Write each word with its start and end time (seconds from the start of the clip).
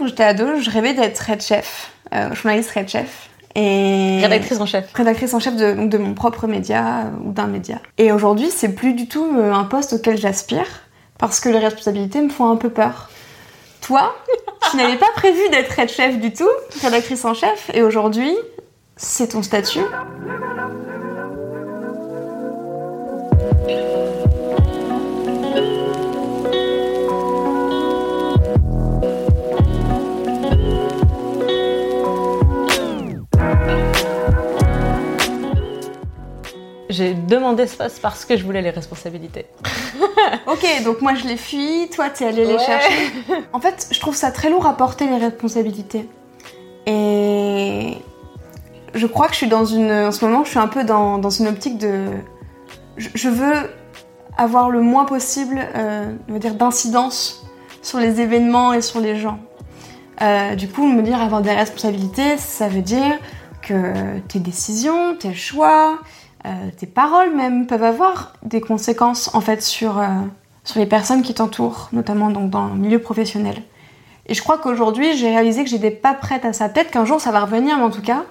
Quand 0.00 0.06
j'étais 0.06 0.24
ado, 0.24 0.58
je 0.58 0.70
rêvais 0.70 0.94
d'être 0.94 1.28
head 1.28 1.42
chef, 1.42 1.92
euh, 2.14 2.34
journaliste 2.34 2.74
head 2.74 2.88
chef. 2.88 3.28
Et 3.54 4.20
Rédactrice 4.22 4.58
en 4.58 4.64
chef. 4.64 4.90
rédactrice 4.94 5.34
en 5.34 5.40
chef 5.40 5.56
de, 5.56 5.74
donc 5.74 5.90
de 5.90 5.98
mon 5.98 6.14
propre 6.14 6.46
média 6.46 7.00
euh, 7.00 7.10
ou 7.22 7.32
d'un 7.32 7.48
média. 7.48 7.82
Et 7.98 8.10
aujourd'hui, 8.10 8.48
c'est 8.48 8.74
plus 8.74 8.94
du 8.94 9.08
tout 9.08 9.36
euh, 9.36 9.52
un 9.52 9.64
poste 9.64 9.92
auquel 9.92 10.16
j'aspire 10.16 10.64
parce 11.18 11.38
que 11.38 11.50
les 11.50 11.58
responsabilités 11.58 12.22
me 12.22 12.30
font 12.30 12.50
un 12.50 12.56
peu 12.56 12.70
peur. 12.70 13.10
Toi, 13.82 14.16
tu 14.70 14.78
n'avais 14.78 14.96
pas 14.96 15.10
prévu 15.16 15.50
d'être 15.50 15.78
head 15.78 15.90
chef 15.90 16.18
du 16.18 16.32
tout, 16.32 16.48
rédactrice 16.80 17.26
en 17.26 17.34
chef, 17.34 17.70
et 17.74 17.82
aujourd'hui, 17.82 18.34
c'est 18.96 19.28
ton 19.28 19.42
statut. 19.42 19.80
J'ai 36.90 37.14
demandé 37.14 37.66
ce 37.66 37.76
poste 37.76 38.02
parce 38.02 38.24
que 38.26 38.36
je 38.36 38.44
voulais 38.44 38.60
les 38.62 38.70
responsabilités. 38.70 39.46
Ok, 40.46 40.64
donc 40.84 41.00
moi 41.00 41.14
je 41.14 41.24
les 41.26 41.36
fuis, 41.36 41.88
toi 41.94 42.08
t'es 42.10 42.26
allé 42.26 42.44
les 42.44 42.54
Ouais. 42.54 42.58
chercher. 42.64 43.12
En 43.52 43.60
fait, 43.60 43.88
je 43.90 43.98
trouve 44.00 44.14
ça 44.14 44.30
très 44.30 44.50
lourd 44.50 44.66
à 44.66 44.76
porter 44.76 45.06
les 45.08 45.16
responsabilités. 45.16 46.08
Et 46.86 47.96
je 48.94 49.06
crois 49.06 49.26
que 49.26 49.32
je 49.32 49.38
suis 49.38 49.48
dans 49.48 49.64
une. 49.64 49.90
En 49.90 50.12
ce 50.12 50.24
moment, 50.24 50.44
je 50.44 50.50
suis 50.50 50.58
un 50.58 50.68
peu 50.68 50.84
dans, 50.84 51.18
dans 51.18 51.30
une 51.30 51.48
optique 51.48 51.78
de. 51.78 52.04
Je, 52.96 53.08
je 53.14 53.28
veux 53.28 53.54
avoir 54.36 54.70
le 54.70 54.80
moins 54.80 55.04
possible, 55.04 55.60
euh, 55.76 56.12
dire, 56.28 56.54
d'incidence 56.54 57.44
sur 57.82 57.98
les 57.98 58.20
événements 58.20 58.72
et 58.72 58.82
sur 58.82 59.00
les 59.00 59.16
gens. 59.16 59.38
Euh, 60.22 60.54
du 60.54 60.68
coup, 60.68 60.86
me 60.86 61.02
dire 61.02 61.20
avoir 61.20 61.40
des 61.42 61.52
responsabilités, 61.52 62.36
ça 62.36 62.68
veut 62.68 62.82
dire 62.82 63.18
que 63.62 64.18
tes 64.28 64.38
décisions, 64.38 65.14
tes 65.16 65.34
choix, 65.34 65.98
tes 66.76 66.86
paroles 66.86 67.34
même 67.34 67.66
peuvent 67.66 67.84
avoir 67.84 68.32
des 68.42 68.60
conséquences 68.60 69.34
en 69.34 69.40
fait 69.40 69.62
sur, 69.62 69.98
euh, 69.98 70.06
sur 70.64 70.80
les 70.80 70.86
personnes 70.86 71.22
qui 71.22 71.34
t'entourent, 71.34 71.88
notamment 71.92 72.30
donc 72.30 72.50
dans 72.50 72.68
le 72.68 72.74
milieu 72.74 72.98
professionnel. 72.98 73.62
Et 74.26 74.34
je 74.34 74.42
crois 74.42 74.58
qu'aujourd'hui, 74.58 75.16
j'ai 75.16 75.28
réalisé 75.28 75.64
que 75.64 75.70
j'étais 75.70 75.90
pas 75.90 76.14
prête 76.14 76.44
à 76.44 76.52
ça. 76.52 76.68
Peut-être 76.68 76.90
qu'un 76.90 77.04
jour 77.04 77.20
ça 77.20 77.32
va 77.32 77.40
revenir, 77.40 77.76
mais 77.76 77.84
en 77.84 77.90
tout 77.90 78.02
cas, 78.02 78.24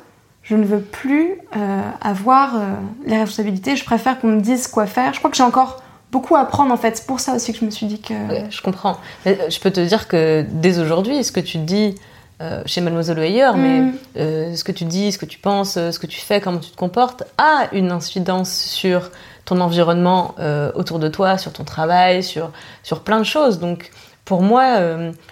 je 0.44 0.56
ne 0.56 0.64
veux 0.64 0.82
plus 0.82 1.34
euh, 1.56 1.82
avoir 2.02 2.56
euh, 2.56 2.74
les 3.06 3.18
responsabilités. 3.18 3.76
Je 3.76 3.86
préfère 3.86 4.20
qu'on 4.20 4.28
me 4.28 4.42
dise 4.42 4.68
quoi 4.68 4.86
faire. 4.86 5.14
Je 5.14 5.20
crois 5.20 5.30
que 5.30 5.38
j'ai 5.38 5.44
encore 5.44 5.84
beaucoup 6.12 6.36
à 6.36 6.40
apprendre 6.40 6.74
en 6.74 6.78
fait. 6.78 6.98
C'est 6.98 7.06
pour 7.06 7.20
ça 7.20 7.36
aussi 7.36 7.54
que 7.54 7.60
je 7.60 7.66
me 7.66 7.70
suis 7.70 7.86
dit 7.86 8.02
que. 8.02 8.14
Je 8.50 8.62
comprends. 8.62 8.98
Mais 9.26 9.38
euh, 9.40 9.50
je 9.50 9.60
peux 9.60 9.72
te 9.72 9.82
dire 9.82 10.08
que 10.08 10.46
dès 10.50 10.80
aujourd'hui, 10.80 11.24
ce 11.24 11.32
que 11.32 11.42
tu 11.42 11.58
dis 11.58 11.96
euh, 12.42 12.62
chez 12.66 12.82
Mademoiselle 12.82 13.20
ou 13.20 13.22
ailleurs, 13.22 13.58
mais 13.58 13.82
Mm. 13.82 13.94
euh, 14.18 14.56
ce 14.56 14.64
que 14.64 14.72
tu 14.72 14.86
dis, 14.86 15.12
ce 15.12 15.18
que 15.18 15.26
tu 15.26 15.40
penses, 15.40 15.78
euh, 15.78 15.92
ce 15.92 16.00
que 16.00 16.08
tu 16.08 16.20
fais, 16.20 16.40
comment 16.42 16.60
tu 16.60 16.72
te 16.72 16.78
comportes, 16.78 17.24
a 17.38 17.68
une 17.74 17.92
incidence 17.92 18.50
sur 18.54 19.12
ton 19.46 19.60
environnement 19.62 20.36
euh, 20.40 20.72
autour 20.76 21.00
de 21.00 21.08
toi, 21.10 21.38
sur 21.38 21.52
ton 21.52 21.64
travail, 21.64 22.24
sur, 22.24 22.52
sur 22.84 23.02
plein 23.02 23.20
de 23.20 23.24
choses. 23.26 23.60
Donc, 23.60 23.92
pour 24.26 24.44
moi, 24.44 24.78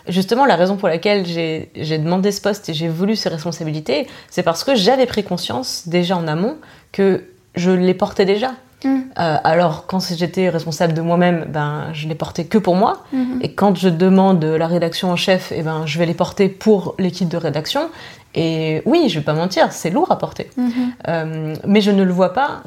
justement, 0.07 0.45
la 0.45 0.55
raison 0.55 0.75
pour 0.75 0.87
laquelle 0.87 1.23
j'ai 1.27 1.69
j'ai 1.75 1.99
demandé 1.99 2.31
ce 2.31 2.41
poste 2.41 2.67
et 2.69 2.73
j'ai 2.73 2.87
voulu 2.87 3.15
ces 3.15 3.29
responsabilités, 3.29 4.07
c'est 4.31 4.41
parce 4.41 4.63
que 4.63 4.73
j'avais 4.73 5.05
pris 5.05 5.23
conscience 5.23 5.83
déjà 5.87 6.17
en 6.17 6.27
amont 6.27 6.57
que 6.91 7.23
je 7.55 7.69
les 7.69 7.93
portais 7.93 8.25
déjà. 8.25 8.53
Mm. 8.83 8.89
Euh, 9.19 9.37
alors, 9.43 9.85
quand 9.87 9.99
j'étais 10.15 10.49
responsable 10.49 10.93
de 10.93 11.01
moi-même, 11.01 11.45
ben, 11.49 11.87
je 11.93 12.07
les 12.07 12.15
portais 12.15 12.45
que 12.45 12.57
pour 12.59 12.75
moi. 12.75 13.03
Mhm. 13.11 13.39
Et 13.41 13.53
quand 13.53 13.75
je 13.75 13.89
demande 13.89 14.43
la 14.43 14.67
rédaction 14.67 15.09
en 15.11 15.15
chef, 15.15 15.51
eh 15.55 15.63
ben, 15.63 15.85
je 15.85 15.97
vais 15.97 16.05
les 16.05 16.13
porter 16.13 16.47
pour 16.49 16.93
l'équipe 16.99 17.27
de 17.27 17.37
rédaction. 17.37 17.89
Et 18.35 18.83
oui, 18.85 19.09
je 19.09 19.17
vais 19.17 19.25
pas 19.25 19.33
mentir, 19.33 19.71
c'est 19.71 19.89
lourd 19.89 20.11
à 20.11 20.19
porter. 20.19 20.51
Mhm. 20.57 20.71
Euh, 21.07 21.55
mais 21.65 21.81
je 21.81 21.89
ne 21.89 22.03
le 22.03 22.11
vois 22.11 22.33
pas, 22.33 22.61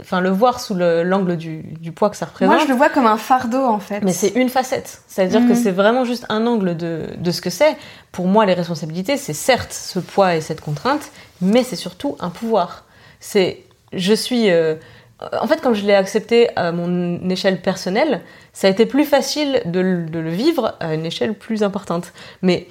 enfin, 0.00 0.20
le 0.20 0.28
voir 0.30 0.60
sous 0.60 0.74
le- 0.74 1.02
l'angle 1.02 1.36
du, 1.36 1.62
du 1.80 1.90
poids 1.90 2.10
que 2.10 2.16
ça 2.16 2.26
représente. 2.26 2.54
Moi, 2.54 2.62
je 2.64 2.68
le 2.70 2.76
vois 2.76 2.90
comme 2.90 3.06
un 3.08 3.16
fardeau 3.16 3.64
en 3.64 3.80
fait. 3.80 4.02
Mais 4.04 4.12
c'est 4.12 4.28
une 4.36 4.50
facette. 4.50 5.00
C'est-à-dire 5.08 5.40
que 5.48 5.54
c'est 5.56 5.72
vraiment 5.72 6.04
juste 6.04 6.26
un 6.28 6.46
angle 6.46 6.76
de, 6.76 7.06
de 7.18 7.30
ce 7.32 7.40
que 7.40 7.50
c'est. 7.50 7.76
Pour 8.12 8.28
moi, 8.28 8.46
les 8.46 8.54
responsabilités, 8.54 9.16
c'est 9.16 9.32
certes 9.32 9.72
ce 9.72 9.98
poids 9.98 10.36
et 10.36 10.40
cette 10.40 10.60
contrainte, 10.60 11.10
mais 11.40 11.64
c'est 11.64 11.76
surtout 11.76 12.14
un 12.20 12.30
pouvoir. 12.30 12.84
C'est, 13.18 13.64
je 13.92 14.12
suis, 14.14 14.50
euh, 14.50 14.76
en 15.40 15.46
fait, 15.46 15.60
comme 15.62 15.74
je 15.74 15.86
l'ai 15.86 15.94
accepté 15.94 16.48
à 16.56 16.72
mon 16.72 17.30
échelle 17.30 17.60
personnelle, 17.62 18.20
ça 18.52 18.66
a 18.66 18.70
été 18.70 18.84
plus 18.84 19.04
facile 19.04 19.62
de, 19.64 19.80
le- 19.80 20.28
vivre 20.30 20.74
à 20.80 20.92
une 20.94 21.06
échelle 21.06 21.32
plus 21.34 21.62
importante. 21.62 22.12
Mais 22.42 22.66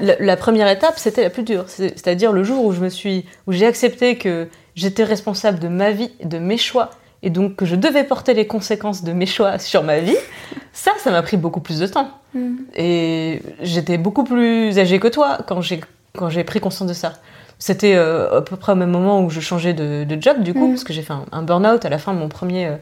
la, 0.00 0.14
la 0.20 0.36
première 0.36 0.68
étape, 0.68 0.94
c'était 0.98 1.22
la 1.22 1.30
plus 1.30 1.42
dure. 1.42 1.64
C'est- 1.66 1.98
C'est-à-dire 1.98 2.32
le 2.32 2.44
jour 2.44 2.64
où 2.64 2.72
je 2.72 2.80
me 2.80 2.88
suis, 2.88 3.24
où 3.48 3.52
j'ai 3.52 3.66
accepté 3.66 4.16
que 4.16 4.46
j'étais 4.76 5.02
responsable 5.04 5.58
de 5.58 5.66
ma 5.68 5.90
vie, 5.90 6.12
de 6.22 6.38
mes 6.38 6.56
choix, 6.56 6.90
et 7.24 7.30
donc 7.30 7.56
que 7.56 7.66
je 7.66 7.74
devais 7.74 8.04
porter 8.04 8.32
les 8.32 8.46
conséquences 8.46 9.02
de 9.02 9.12
mes 9.12 9.26
choix 9.26 9.58
sur 9.58 9.82
ma 9.82 9.98
vie. 9.98 10.16
Ça, 10.72 10.92
ça 10.98 11.10
m'a 11.10 11.22
pris 11.22 11.36
beaucoup 11.36 11.58
plus 11.60 11.80
de 11.80 11.86
temps. 11.88 12.10
Mm. 12.34 12.54
Et 12.76 13.42
j'étais 13.60 13.98
beaucoup 13.98 14.22
plus 14.22 14.78
âgée 14.78 15.00
que 15.00 15.08
toi 15.08 15.38
quand 15.48 15.60
j'ai 15.60 15.80
quand 16.16 16.30
j'ai 16.30 16.44
pris 16.44 16.60
conscience 16.60 16.88
de 16.88 16.94
ça. 16.94 17.14
C'était 17.58 17.94
euh, 17.96 18.38
à 18.38 18.42
peu 18.42 18.56
près 18.56 18.72
au 18.72 18.76
même 18.76 18.90
moment 18.90 19.20
où 19.22 19.30
je 19.30 19.40
changeais 19.40 19.74
de, 19.74 20.04
de 20.04 20.22
job 20.22 20.42
du 20.42 20.54
coup, 20.54 20.68
Mm. 20.68 20.70
parce 20.72 20.84
que 20.84 20.92
j'ai 20.92 21.02
fait 21.02 21.12
un, 21.12 21.24
un 21.32 21.42
burn-out 21.42 21.84
à 21.84 21.88
la 21.88 21.98
fin 21.98 22.14
de 22.14 22.18
mon 22.18 22.28
premier 22.28 22.66
euh, 22.66 22.76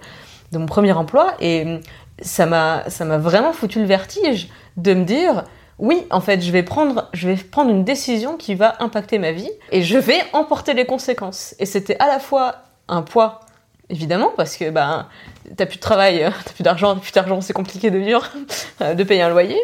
de 0.53 0.59
mon 0.59 0.67
premier 0.67 0.93
emploi, 0.93 1.35
et 1.41 1.81
ça 2.23 2.47
m'a 2.47 2.89
ça 2.89 3.05
m'a 3.05 3.19
vraiment 3.19 3.53
foutu 3.53 3.81
le 3.81 3.87
vertige 3.87 4.49
de 4.77 4.95
me 4.95 5.05
dire 5.05 5.45
oui, 5.79 6.07
en 6.11 6.21
fait, 6.21 6.41
je 6.41 6.51
vais 6.53 6.63
prendre 6.63 7.09
je 7.13 7.29
vais 7.29 7.37
prendre 7.37 7.71
une 7.71 7.85
décision 7.85 8.37
qui 8.37 8.55
va 8.55 8.77
impacter 8.81 9.19
ma 9.19 9.33
vie 9.33 9.51
et 9.73 9.83
je 9.83 9.99
vais 9.99 10.21
en 10.33 10.45
porter 10.45 10.73
les 10.75 10.87
conséquences. 10.87 11.55
Et 11.59 11.67
c'était 11.67 11.97
à 11.99 12.07
la 12.07 12.19
fois 12.19 12.57
un 12.89 13.03
poids 13.03 13.41
évidemment 13.91 14.31
parce 14.37 14.57
que 14.57 14.71
ben 14.71 15.07
t'as 15.57 15.67
plus 15.67 15.77
de 15.77 15.81
travail, 15.83 16.27
t'as 16.45 16.53
plus 16.53 16.63
d'argent, 16.63 16.95
t'as 16.95 17.01
plus 17.01 17.13
d'argent, 17.13 17.41
c'est 17.41 17.53
compliqué 17.53 17.91
de 17.91 17.99
vivre, 17.99 18.31
de 18.81 19.05
payer 19.05 19.23
un 19.23 19.29
loyer. 19.31 19.59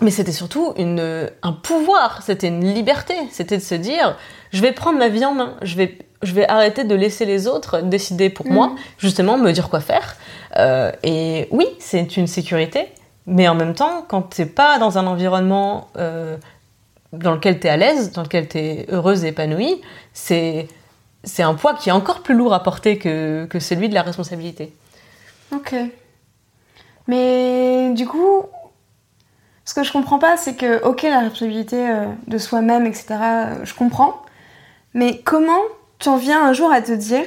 Mais 0.00 0.10
c'était 0.10 0.32
surtout 0.32 0.74
une, 0.76 1.30
un 1.42 1.52
pouvoir, 1.52 2.20
c'était 2.22 2.48
une 2.48 2.74
liberté, 2.74 3.14
c'était 3.30 3.56
de 3.56 3.62
se 3.62 3.74
dire, 3.74 4.16
je 4.52 4.60
vais 4.60 4.72
prendre 4.72 4.98
ma 4.98 5.08
vie 5.08 5.24
en 5.24 5.34
main, 5.34 5.56
je 5.62 5.74
vais, 5.76 5.98
je 6.22 6.34
vais 6.34 6.46
arrêter 6.46 6.84
de 6.84 6.94
laisser 6.94 7.24
les 7.24 7.46
autres 7.46 7.80
décider 7.80 8.28
pour 8.28 8.46
moi, 8.46 8.74
justement 8.98 9.38
me 9.38 9.52
dire 9.52 9.70
quoi 9.70 9.80
faire. 9.80 10.16
Euh, 10.56 10.92
et 11.02 11.48
oui, 11.50 11.66
c'est 11.78 12.18
une 12.18 12.26
sécurité, 12.26 12.88
mais 13.26 13.48
en 13.48 13.54
même 13.54 13.74
temps, 13.74 14.04
quand 14.06 14.22
t'es 14.22 14.44
pas 14.44 14.78
dans 14.78 14.98
un 14.98 15.06
environnement 15.06 15.88
euh, 15.96 16.36
dans 17.14 17.32
lequel 17.32 17.58
t'es 17.58 17.70
à 17.70 17.78
l'aise, 17.78 18.12
dans 18.12 18.22
lequel 18.22 18.48
t'es 18.48 18.86
heureuse 18.90 19.24
et 19.24 19.28
épanouie, 19.28 19.80
c'est 20.12 20.68
c'est 21.24 21.42
un 21.42 21.54
poids 21.54 21.74
qui 21.74 21.88
est 21.88 21.92
encore 21.92 22.22
plus 22.22 22.34
lourd 22.34 22.54
à 22.54 22.62
porter 22.62 22.98
que, 22.98 23.46
que 23.46 23.58
celui 23.58 23.88
de 23.88 23.94
la 23.94 24.02
responsabilité. 24.02 24.72
Ok. 25.52 25.74
Mais 27.08 27.92
du 27.94 28.06
coup, 28.06 28.44
ce 29.66 29.74
que 29.74 29.82
je 29.82 29.92
comprends 29.92 30.18
pas, 30.18 30.36
c'est 30.38 30.54
que, 30.56 30.82
ok, 30.84 31.02
la 31.02 31.18
responsabilité 31.20 31.76
euh, 31.76 32.06
de 32.26 32.38
soi-même, 32.38 32.86
etc., 32.86 33.06
euh, 33.20 33.54
je 33.64 33.74
comprends. 33.74 34.22
Mais 34.94 35.20
comment 35.24 35.60
tu 35.98 36.08
en 36.08 36.16
viens 36.16 36.42
un 36.42 36.52
jour 36.54 36.72
à 36.72 36.80
te 36.80 36.92
dire, 36.92 37.24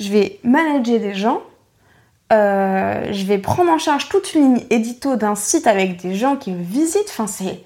je 0.00 0.10
vais 0.10 0.40
manager 0.42 0.98
des 0.98 1.14
gens, 1.14 1.40
euh, 2.32 3.06
je 3.12 3.24
vais 3.24 3.38
prendre 3.38 3.70
en 3.70 3.78
charge 3.78 4.08
toute 4.08 4.34
une 4.34 4.54
ligne 4.56 4.66
édito 4.70 5.14
d'un 5.16 5.36
site 5.36 5.66
avec 5.68 6.00
des 6.02 6.14
gens 6.16 6.34
qui 6.36 6.50
le 6.50 6.60
visitent. 6.62 7.08
Enfin, 7.10 7.26
c'est. 7.28 7.60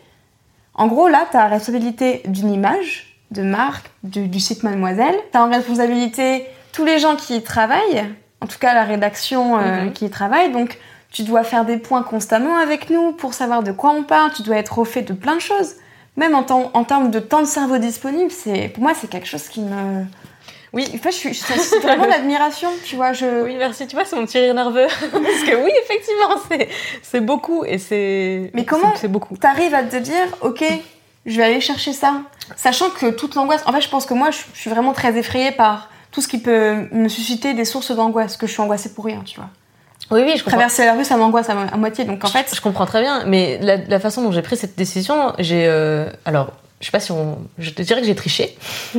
En 0.75 0.87
gros, 0.87 1.09
là, 1.09 1.27
tu 1.31 1.37
as 1.37 1.45
la 1.45 1.49
responsabilité 1.49 2.23
d'une 2.27 2.53
image, 2.53 3.17
de 3.31 3.43
marque, 3.43 3.91
du, 4.03 4.29
du 4.29 4.41
site 4.41 4.63
Mademoiselle. 4.63 5.15
Tu 5.33 5.39
as 5.39 5.45
en 5.45 5.49
responsabilité 5.51 6.47
tous 6.73 6.85
les 6.85 6.99
gens 6.99 7.17
qui 7.17 7.37
y 7.37 7.43
travaillent, 7.43 8.05
en 8.41 8.47
tout 8.47 8.59
cas 8.59 8.75
la 8.75 8.85
rédaction 8.85 9.57
euh, 9.59 9.85
Mhm. 9.85 9.93
qui 9.93 10.07
y 10.07 10.11
travaille. 10.11 10.53
Donc, 10.53 10.79
tu 11.11 11.23
dois 11.23 11.43
faire 11.45 11.65
des 11.65 11.77
points 11.77 12.03
constamment 12.03 12.57
avec 12.57 12.91
nous 12.91 13.13
pour 13.13 13.35
savoir 13.35 13.63
de 13.63 13.73
quoi 13.73 13.91
on 13.91 14.05
parle. 14.05 14.33
Tu 14.33 14.43
dois 14.43 14.57
être 14.57 14.79
au 14.79 14.85
fait 14.85 15.03
de 15.03 15.13
plein 15.13 15.35
de 15.37 15.41
choses. 15.41 15.75
Même 16.17 16.35
en, 16.35 16.43
temps- 16.43 16.71
en 16.75 16.85
termes 16.85 17.11
de 17.11 17.19
temps 17.21 17.41
de 17.41 17.47
cerveau 17.47 17.79
disponible, 17.79 18.31
c'est 18.31 18.69
pour 18.69 18.83
moi, 18.83 18.93
c'est 18.95 19.09
quelque 19.09 19.27
chose 19.29 19.49
qui 19.49 19.61
me. 19.61 20.05
Oui, 20.73 20.89
en 20.95 20.99
fait, 20.99 21.11
je 21.11 21.17
suis, 21.17 21.35
c'est 21.35 21.81
vraiment 21.81 22.07
d'admiration, 22.09 22.69
tu 22.85 22.95
vois. 22.97 23.13
Je... 23.13 23.43
Oui, 23.45 23.57
merci. 23.59 23.87
Tu 23.89 23.97
vois, 23.97 24.05
c'est 24.05 24.15
mon 24.17 24.25
petit 24.25 24.39
rire 24.39 24.55
nerveux. 24.55 24.87
Parce 25.01 25.13
que 25.43 25.65
oui, 25.65 25.71
effectivement, 25.83 26.37
c'est, 26.49 26.69
c'est 27.03 27.21
beaucoup 27.21 27.65
et 27.65 27.79
c'est. 27.79 28.51
Mais 28.55 28.65
comment 28.65 28.93
C'est 28.97 29.09
beaucoup. 29.09 29.37
T'arrives 29.37 29.75
à 29.75 29.83
te 29.83 29.97
dire, 29.97 30.15
ok, 30.43 30.63
je 31.27 31.37
vais 31.37 31.43
aller 31.45 31.61
chercher 31.61 31.93
ça, 31.93 32.23
sachant 32.57 32.91
que 32.91 33.11
toute 33.11 33.35
l'angoisse. 33.35 33.63
En 33.67 33.73
fait, 33.73 33.81
je 33.81 33.89
pense 33.89 34.07
que 34.07 34.15
moi, 34.15 34.31
je, 34.31 34.39
je 34.55 34.61
suis 34.61 34.71
vraiment 34.71 34.93
très 34.93 35.17
effrayée 35.17 35.51
par 35.53 35.91
tout 36.13 36.21
ce 36.21 36.29
qui 36.29 36.39
peut 36.39 36.87
me 36.93 37.09
susciter 37.09 37.55
des 37.55 37.65
sources 37.65 37.91
d'angoisse, 37.93 38.37
que 38.37 38.47
je 38.47 38.53
suis 38.53 38.63
angoissée 38.63 38.95
pour 38.95 39.05
rien, 39.07 39.23
tu 39.25 39.37
vois. 39.41 39.49
Oui, 40.11 40.23
oui, 40.25 40.33
je 40.37 40.43
comprends. 40.43 40.59
Traverser 40.59 40.85
la 40.85 40.95
rue, 40.95 41.05
ça 41.05 41.17
m'angoisse 41.17 41.49
à, 41.51 41.55
mo- 41.55 41.67
à 41.73 41.77
moitié, 41.77 42.05
donc 42.05 42.25
en 42.25 42.29
fait, 42.29 42.53
Je 42.55 42.61
comprends 42.61 42.87
très 42.87 43.01
bien, 43.01 43.25
mais 43.27 43.59
la, 43.63 43.77
la 43.77 44.01
façon 44.01 44.23
dont 44.23 44.33
j'ai 44.33 44.43
pris 44.43 44.57
cette 44.57 44.77
décision, 44.77 45.33
j'ai. 45.39 45.67
euh, 45.69 46.07
alors, 46.25 46.53
je 46.81 46.87
sais 46.87 46.93
pas 46.93 47.01
si 47.01 47.13
on. 47.13 47.39
Je 47.59 47.71
te 47.71 47.83
dirais 47.83 48.01
que 48.01 48.07
j'ai 48.07 48.15
triché. 48.15 48.57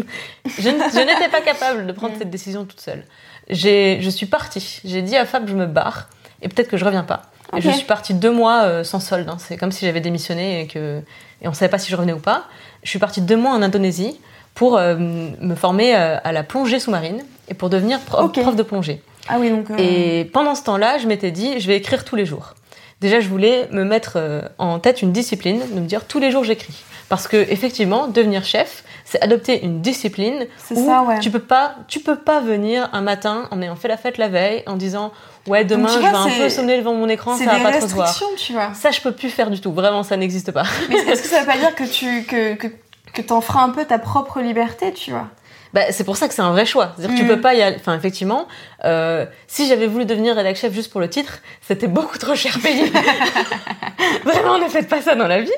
je 0.60 0.70
n'étais 0.70 1.30
pas 1.30 1.42
capable 1.42 1.86
de 1.88 1.92
prendre 1.92 2.14
cette 2.18 2.30
décision 2.30 2.66
toute 2.66 2.80
seule. 2.82 3.04
J'ai, 3.50 4.00
je 4.02 4.10
suis 4.10 4.26
partie. 4.28 4.80
J'ai 4.86 5.02
dit 5.02 5.18
à 5.18 5.26
Fab, 5.26 5.48
je 5.48 5.56
me 5.56 5.66
barre, 5.66 6.08
et 6.42 6.48
peut-être 6.48 6.70
que 6.70 6.78
je 6.78 6.86
reviens 6.86 7.04
pas. 7.04 7.24
Et 7.58 7.62
je 7.62 7.68
suis 7.72 7.86
partie 7.86 8.14
deux 8.14 8.32
mois 8.32 8.62
euh, 8.64 8.84
sans 8.86 9.02
solde. 9.02 9.28
hein. 9.28 9.36
C'est 9.38 9.58
comme 9.58 9.74
si 9.74 9.86
j'avais 9.86 10.00
démissionné 10.00 10.62
et 10.62 10.68
que. 10.68 11.02
Et 11.42 11.48
on 11.48 11.54
savait 11.54 11.70
pas 11.70 11.80
si 11.80 11.92
je 11.92 11.96
revenais 11.98 12.14
ou 12.14 12.20
pas. 12.20 12.46
Je 12.84 12.90
suis 12.90 13.00
partie 13.00 13.20
deux 13.20 13.36
mois 13.36 13.52
en 13.52 13.62
Indonésie 13.62 14.18
pour 14.56 14.78
euh, 14.78 14.96
me 14.98 15.56
former 15.56 15.96
euh, 15.96 16.18
à 16.24 16.32
la 16.32 16.44
plongée 16.44 16.80
sous-marine 16.80 17.24
et 17.50 17.54
pour 17.54 17.70
devenir 17.70 18.00
prof 18.00 18.56
de 18.56 18.64
plongée. 18.64 19.02
Ah 19.28 19.38
oui, 19.40 19.50
donc. 19.50 19.70
euh, 19.72 19.76
Et 19.78 20.26
pendant 20.26 20.56
ce 20.56 20.64
temps-là, 20.64 20.98
je 20.98 21.08
m'étais 21.08 21.32
dit, 21.32 21.60
je 21.60 21.68
vais 21.68 21.78
écrire 21.78 22.04
tous 22.06 22.16
les 22.16 22.26
jours. 22.26 22.54
Déjà, 23.02 23.20
je 23.20 23.28
voulais 23.30 23.68
me 23.72 23.84
mettre 23.84 24.14
euh, 24.18 24.42
en 24.60 24.80
tête 24.80 25.02
une 25.02 25.12
discipline, 25.12 25.60
de 25.74 25.80
me 25.80 25.86
dire 25.88 26.06
tous 26.06 26.20
les 26.20 26.30
jours 26.32 26.44
j'écris. 26.44 26.84
Parce 27.10 27.28
que 27.28 27.36
effectivement, 27.52 28.08
devenir 28.08 28.46
chef, 28.46 28.84
c'est 29.06 29.22
adopter 29.22 29.64
une 29.66 29.82
discipline 29.82 30.46
C'est 30.58 30.76
où 30.78 30.86
ça, 30.86 31.02
ouais. 31.04 31.20
tu 31.20 31.30
peux 31.32 31.40
pas, 31.40 31.76
tu 31.88 32.00
peux 32.00 32.16
pas 32.16 32.40
venir 32.40 32.90
un 32.94 33.02
matin 33.02 33.48
en 33.52 33.62
ayant 33.62 33.76
fait 33.76 33.88
la 33.90 33.98
fête 33.98 34.18
la 34.18 34.30
veille, 34.30 34.64
en 34.68 34.78
disant 34.78 35.12
ouais 35.48 35.66
demain 35.66 35.90
je 35.90 36.00
vais 36.00 36.06
un 36.06 36.30
peu 36.30 36.48
sommeiller 36.50 36.78
devant 36.80 36.94
mon 36.94 37.10
écran, 37.10 37.36
ça 37.36 37.44
va 37.46 37.60
pas 37.60 37.72
trop 37.80 37.88
se 37.88 37.94
voir. 37.96 38.22
tu 38.38 38.54
vois. 38.54 38.74
Ça, 38.76 38.92
je 38.92 39.02
peux 39.02 39.12
plus 39.12 39.30
faire 39.30 39.50
du 39.50 39.60
tout. 39.60 39.74
Vraiment, 39.74 40.04
ça 40.04 40.16
n'existe 40.16 40.52
pas. 40.52 40.64
Mais 40.90 40.96
est-ce 40.96 41.24
que 41.24 41.28
ça 41.28 41.42
veut 41.42 41.48
pas 41.48 41.58
dire 41.58 41.76
que 41.76 41.84
tu 41.84 42.24
que, 42.24 42.54
que, 42.54 42.68
que 43.14 43.22
t'en 43.22 43.42
feras 43.42 43.64
un 43.64 43.70
peu 43.70 43.84
ta 43.84 44.00
propre 44.00 44.40
liberté, 44.40 44.94
tu 44.94 45.12
vois? 45.12 45.28
Bah, 45.74 45.82
c'est 45.92 46.04
pour 46.04 46.18
ça 46.18 46.28
que 46.28 46.34
c'est 46.34 46.42
un 46.42 46.52
vrai 46.52 46.66
choix. 46.66 46.94
C'est-à-dire 46.98 47.16
que 47.16 47.22
tu 47.22 47.26
Mm. 47.26 47.36
peux 47.36 47.42
pas 47.42 47.54
y 47.54 47.62
aller. 47.62 47.78
Enfin, 47.80 47.96
effectivement, 47.96 48.48
euh, 48.84 49.26
si 49.48 49.68
j'avais 49.68 49.88
voulu 49.88 50.04
devenir 50.06 50.36
rédac 50.36 50.56
chef 50.58 50.74
juste 50.74 50.92
pour 50.92 51.00
le 51.00 51.10
titre, 51.10 51.40
c'était 51.62 51.88
beaucoup 51.88 52.18
trop 52.18 52.36
cher 52.36 52.60
payé. 52.62 52.92
Vraiment, 54.26 54.58
ne 54.58 54.68
faites 54.68 54.90
pas 54.90 55.02
ça 55.02 55.16
dans 55.16 55.28
la 55.28 55.42
vie. 55.42 55.50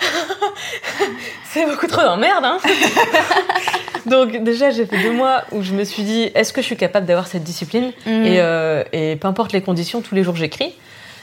c'est 1.50 1.66
beaucoup 1.66 1.86
trop 1.86 2.02
d'emmerde, 2.02 2.44
hein. 2.44 2.58
Donc, 4.06 4.42
déjà, 4.42 4.70
j'ai 4.70 4.84
fait 4.84 5.00
deux 5.02 5.12
mois 5.12 5.42
où 5.52 5.62
je 5.62 5.72
me 5.72 5.84
suis 5.84 6.02
dit, 6.02 6.30
est-ce 6.34 6.52
que 6.52 6.60
je 6.60 6.66
suis 6.66 6.76
capable 6.76 7.06
d'avoir 7.06 7.26
cette 7.26 7.44
discipline 7.44 7.92
Mm. 8.06 8.10
et, 8.24 8.40
euh, 8.40 8.82
et 8.92 9.16
peu 9.16 9.28
importe 9.28 9.52
les 9.52 9.62
conditions, 9.62 10.00
tous 10.00 10.14
les 10.14 10.22
jours 10.24 10.36
j'écris. 10.36 10.74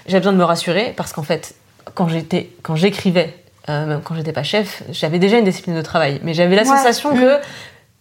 J'ai 0.08 0.18
besoin 0.18 0.34
de 0.34 0.38
me 0.38 0.44
rassurer 0.44 0.94
parce 0.96 1.12
qu'en 1.14 1.24
fait, 1.24 1.54
quand 1.94 2.08
j'étais, 2.08 2.50
quand 2.64 2.76
j'écrivais, 2.76 3.34
euh, 3.68 3.86
même 3.86 4.02
quand 4.04 4.16
j'étais 4.16 4.32
pas 4.34 4.44
chef, 4.44 4.82
j'avais 4.92 5.20
déjà 5.20 5.38
une 5.38 5.46
discipline 5.46 5.76
de 5.76 5.82
travail, 5.82 6.20
mais 6.24 6.34
j'avais 6.34 6.56
la 6.56 6.62
Ouais. 6.64 6.68
sensation 6.68 7.14
Mm. 7.16 7.20
que 7.20 7.38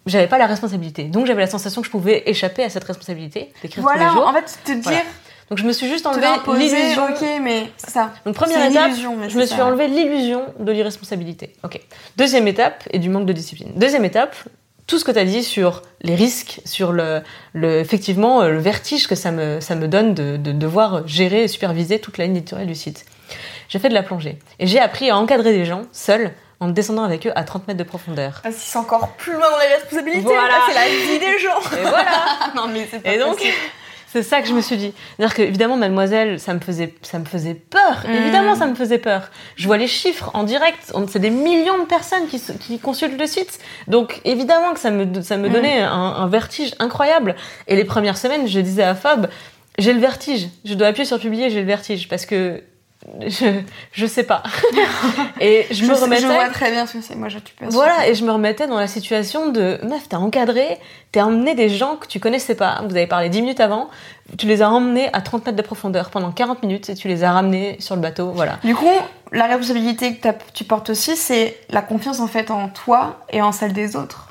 j'avais 0.06 0.26
pas 0.26 0.38
la 0.38 0.46
responsabilité. 0.46 1.04
Donc 1.04 1.26
j'avais 1.26 1.40
la 1.42 1.46
sensation 1.46 1.80
que 1.82 1.86
je 1.86 1.90
pouvais 1.90 2.22
échapper 2.26 2.64
à 2.64 2.70
cette 2.70 2.84
responsabilité 2.84 3.52
d'écrire 3.62 3.82
Voilà, 3.82 4.04
tous 4.06 4.10
les 4.10 4.14
jours. 4.14 4.26
en 4.28 4.32
fait, 4.32 4.58
te 4.64 4.72
dire, 4.72 4.80
Voilà. 4.82 5.00
Donc 5.50 5.58
je 5.58 5.64
me 5.64 5.72
suis 5.72 5.88
juste 5.88 6.04
te 6.04 6.08
enlevé 6.08 6.26
l'illusion. 6.58 7.04
ok, 7.06 7.24
mais 7.42 7.70
c'est 7.78 7.90
ça. 7.90 8.12
Donc 8.26 8.34
première 8.34 8.64
étape, 8.70 8.90
je 8.94 9.36
me 9.38 9.46
suis 9.46 9.56
ça. 9.56 9.66
enlevé 9.66 9.88
l'illusion 9.88 10.42
de 10.60 10.72
l'irresponsabilité. 10.72 11.54
Ok. 11.64 11.80
Deuxième 12.16 12.46
étape 12.48 12.84
et 12.90 12.98
du 12.98 13.08
manque 13.08 13.24
de 13.26 13.32
discipline. 13.32 13.70
Deuxième 13.74 14.04
étape, 14.04 14.36
tout 14.86 14.98
ce 14.98 15.04
que 15.06 15.10
tu 15.12 15.18
as 15.18 15.24
dit 15.24 15.42
sur 15.42 15.82
les 16.02 16.14
risques, 16.14 16.60
sur 16.66 16.92
le, 16.92 17.22
le 17.54 17.78
effectivement 17.80 18.42
euh, 18.42 18.50
le 18.50 18.58
vertige 18.58 19.06
que 19.06 19.14
ça 19.14 19.30
me 19.30 19.60
ça 19.60 19.74
me 19.74 19.88
donne 19.88 20.12
de, 20.14 20.36
de 20.36 20.52
devoir 20.52 21.06
gérer 21.08 21.44
et 21.44 21.48
superviser 21.48 21.98
toute 21.98 22.18
la 22.18 22.24
ligne 22.26 22.36
éditoriale 22.36 22.68
du 22.68 22.74
site. 22.74 23.06
J'ai 23.70 23.78
fait 23.78 23.88
de 23.90 23.94
la 23.94 24.02
plongée 24.02 24.38
et 24.58 24.66
j'ai 24.66 24.80
appris 24.80 25.08
à 25.10 25.16
encadrer 25.18 25.52
des 25.52 25.64
gens 25.64 25.82
seuls 25.92 26.32
en 26.60 26.68
descendant 26.68 27.04
avec 27.04 27.26
eux 27.26 27.32
à 27.36 27.44
30 27.44 27.68
mètres 27.68 27.78
de 27.78 27.84
profondeur. 27.84 28.40
Parce 28.42 28.56
que 28.56 28.60
c'est 28.62 28.78
encore 28.78 29.12
plus 29.16 29.32
loin 29.32 29.50
dans 29.50 29.58
les 29.58 29.74
responsabilités. 29.74 30.22
Voilà. 30.22 30.48
là, 30.48 30.54
c'est 30.68 30.74
la 30.74 30.88
vie 30.88 31.18
des 31.18 31.38
gens. 31.38 31.60
Et 31.78 31.82
voilà. 31.82 32.10
non, 32.56 32.66
mais 32.72 32.86
c'est 32.90 33.00
pas 33.00 33.12
Et 33.12 33.18
donc, 33.18 33.40
c'est 34.10 34.22
ça 34.22 34.40
que 34.40 34.48
je 34.48 34.54
me 34.54 34.60
suis 34.60 34.76
dit. 34.76 34.92
C'est-à-dire 35.16 35.36
que, 35.36 35.42
évidemment, 35.42 35.76
mademoiselle, 35.76 36.40
ça 36.40 36.54
me 36.54 36.60
faisait, 36.60 36.94
ça 37.02 37.18
me 37.18 37.26
faisait 37.26 37.54
peur. 37.54 38.04
Mm. 38.08 38.12
Évidemment, 38.12 38.54
ça 38.56 38.66
me 38.66 38.74
faisait 38.74 38.98
peur. 38.98 39.30
Je 39.56 39.66
vois 39.66 39.76
les 39.76 39.86
chiffres 39.86 40.30
en 40.34 40.42
direct. 40.44 40.92
C'est 41.08 41.18
des 41.18 41.30
millions 41.30 41.78
de 41.78 41.84
personnes 41.84 42.26
qui 42.26 42.78
consultent 42.80 43.20
le 43.20 43.26
site. 43.26 43.60
Donc, 43.86 44.20
évidemment 44.24 44.72
que 44.72 44.80
ça 44.80 44.90
me, 44.90 45.22
ça 45.22 45.36
me 45.36 45.48
Mm. 45.48 45.52
donnait 45.52 45.80
un, 45.82 45.90
un 45.92 46.26
vertige 46.26 46.74
incroyable. 46.78 47.36
Et 47.68 47.76
les 47.76 47.84
premières 47.84 48.16
semaines, 48.16 48.48
je 48.48 48.60
disais 48.60 48.82
à 48.82 48.94
Fab, 48.94 49.28
j'ai 49.78 49.92
le 49.92 50.00
vertige. 50.00 50.48
Je 50.64 50.74
dois 50.74 50.88
appuyer 50.88 51.04
sur 51.04 51.20
publier, 51.20 51.50
j'ai 51.50 51.60
le 51.60 51.66
vertige. 51.66 52.08
Parce 52.08 52.26
que 52.26 52.62
je, 53.26 53.60
je 53.92 54.06
sais 54.06 54.24
pas. 54.24 54.42
et 55.40 55.66
je, 55.70 55.84
me 55.84 55.94
remettais. 55.94 56.22
Je 56.22 56.26
vois 56.26 56.48
très 56.48 56.70
bien 56.70 56.86
ce 56.86 56.94
que 56.94 57.00
c'est. 57.00 57.14
Moi, 57.14 57.28
je 57.28 57.38
tu 57.38 57.54
peux 57.54 57.66
Voilà, 57.68 58.08
et 58.08 58.14
je 58.14 58.24
me 58.24 58.32
remettais 58.32 58.66
dans 58.66 58.78
la 58.78 58.88
situation 58.88 59.50
de 59.50 59.78
meuf, 59.84 60.08
t'as 60.08 60.18
encadré, 60.18 60.78
t'as 61.12 61.24
emmené 61.24 61.54
des 61.54 61.68
gens 61.68 61.96
que 61.96 62.06
tu 62.06 62.18
connaissais 62.18 62.54
pas. 62.54 62.82
Vous 62.88 62.96
avez 62.96 63.06
parlé 63.06 63.28
10 63.28 63.42
minutes 63.42 63.60
avant, 63.60 63.88
tu 64.36 64.46
les 64.46 64.62
as 64.62 64.70
emmenés 64.70 65.08
à 65.12 65.20
30 65.20 65.46
mètres 65.46 65.56
de 65.56 65.62
profondeur 65.62 66.10
pendant 66.10 66.32
40 66.32 66.62
minutes 66.62 66.90
et 66.90 66.94
tu 66.94 67.08
les 67.08 67.22
as 67.22 67.32
ramenés 67.32 67.76
sur 67.80 67.94
le 67.94 68.02
bateau. 68.02 68.32
Voilà. 68.32 68.58
Du 68.64 68.74
coup, 68.74 68.86
la 69.32 69.46
responsabilité 69.46 70.16
que 70.16 70.28
tu 70.52 70.64
portes 70.64 70.90
aussi, 70.90 71.16
c'est 71.16 71.56
la 71.70 71.82
confiance 71.82 72.20
en 72.20 72.26
fait 72.26 72.50
en 72.50 72.68
toi 72.68 73.20
et 73.30 73.42
en 73.42 73.52
celle 73.52 73.72
des 73.72 73.94
autres. 73.94 74.27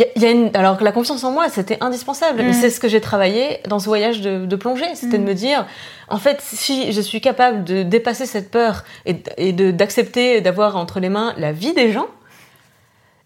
Y 0.00 0.04
a- 0.04 0.06
il 0.16 0.22
y 0.22 0.26
a 0.26 0.30
une... 0.30 0.50
Alors 0.54 0.76
que 0.78 0.84
la 0.84 0.92
confiance 0.92 1.22
en 1.24 1.30
moi, 1.30 1.48
c'était 1.48 1.76
indispensable. 1.80 2.42
Mm. 2.42 2.46
Mais 2.46 2.52
c'est 2.52 2.70
ce 2.70 2.80
que 2.80 2.88
j'ai 2.88 3.00
travaillé 3.00 3.60
dans 3.68 3.78
ce 3.78 3.86
voyage 3.86 4.20
de, 4.20 4.46
de 4.46 4.56
plongée. 4.56 4.86
C'était 4.94 5.18
Mm. 5.18 5.24
de 5.24 5.28
me 5.28 5.34
dire, 5.34 5.66
en 6.08 6.18
fait, 6.18 6.38
si 6.40 6.92
je 6.92 7.00
suis 7.00 7.20
capable 7.20 7.64
de 7.64 7.82
dépasser 7.82 8.26
cette 8.26 8.50
peur 8.50 8.84
et, 9.06 9.52
d'accepter 9.52 10.40
d'avoir 10.40 10.76
entre 10.76 11.00
les 11.00 11.08
mains 11.08 11.34
la 11.36 11.52
vie 11.52 11.74
des 11.74 11.92
gens, 11.92 12.06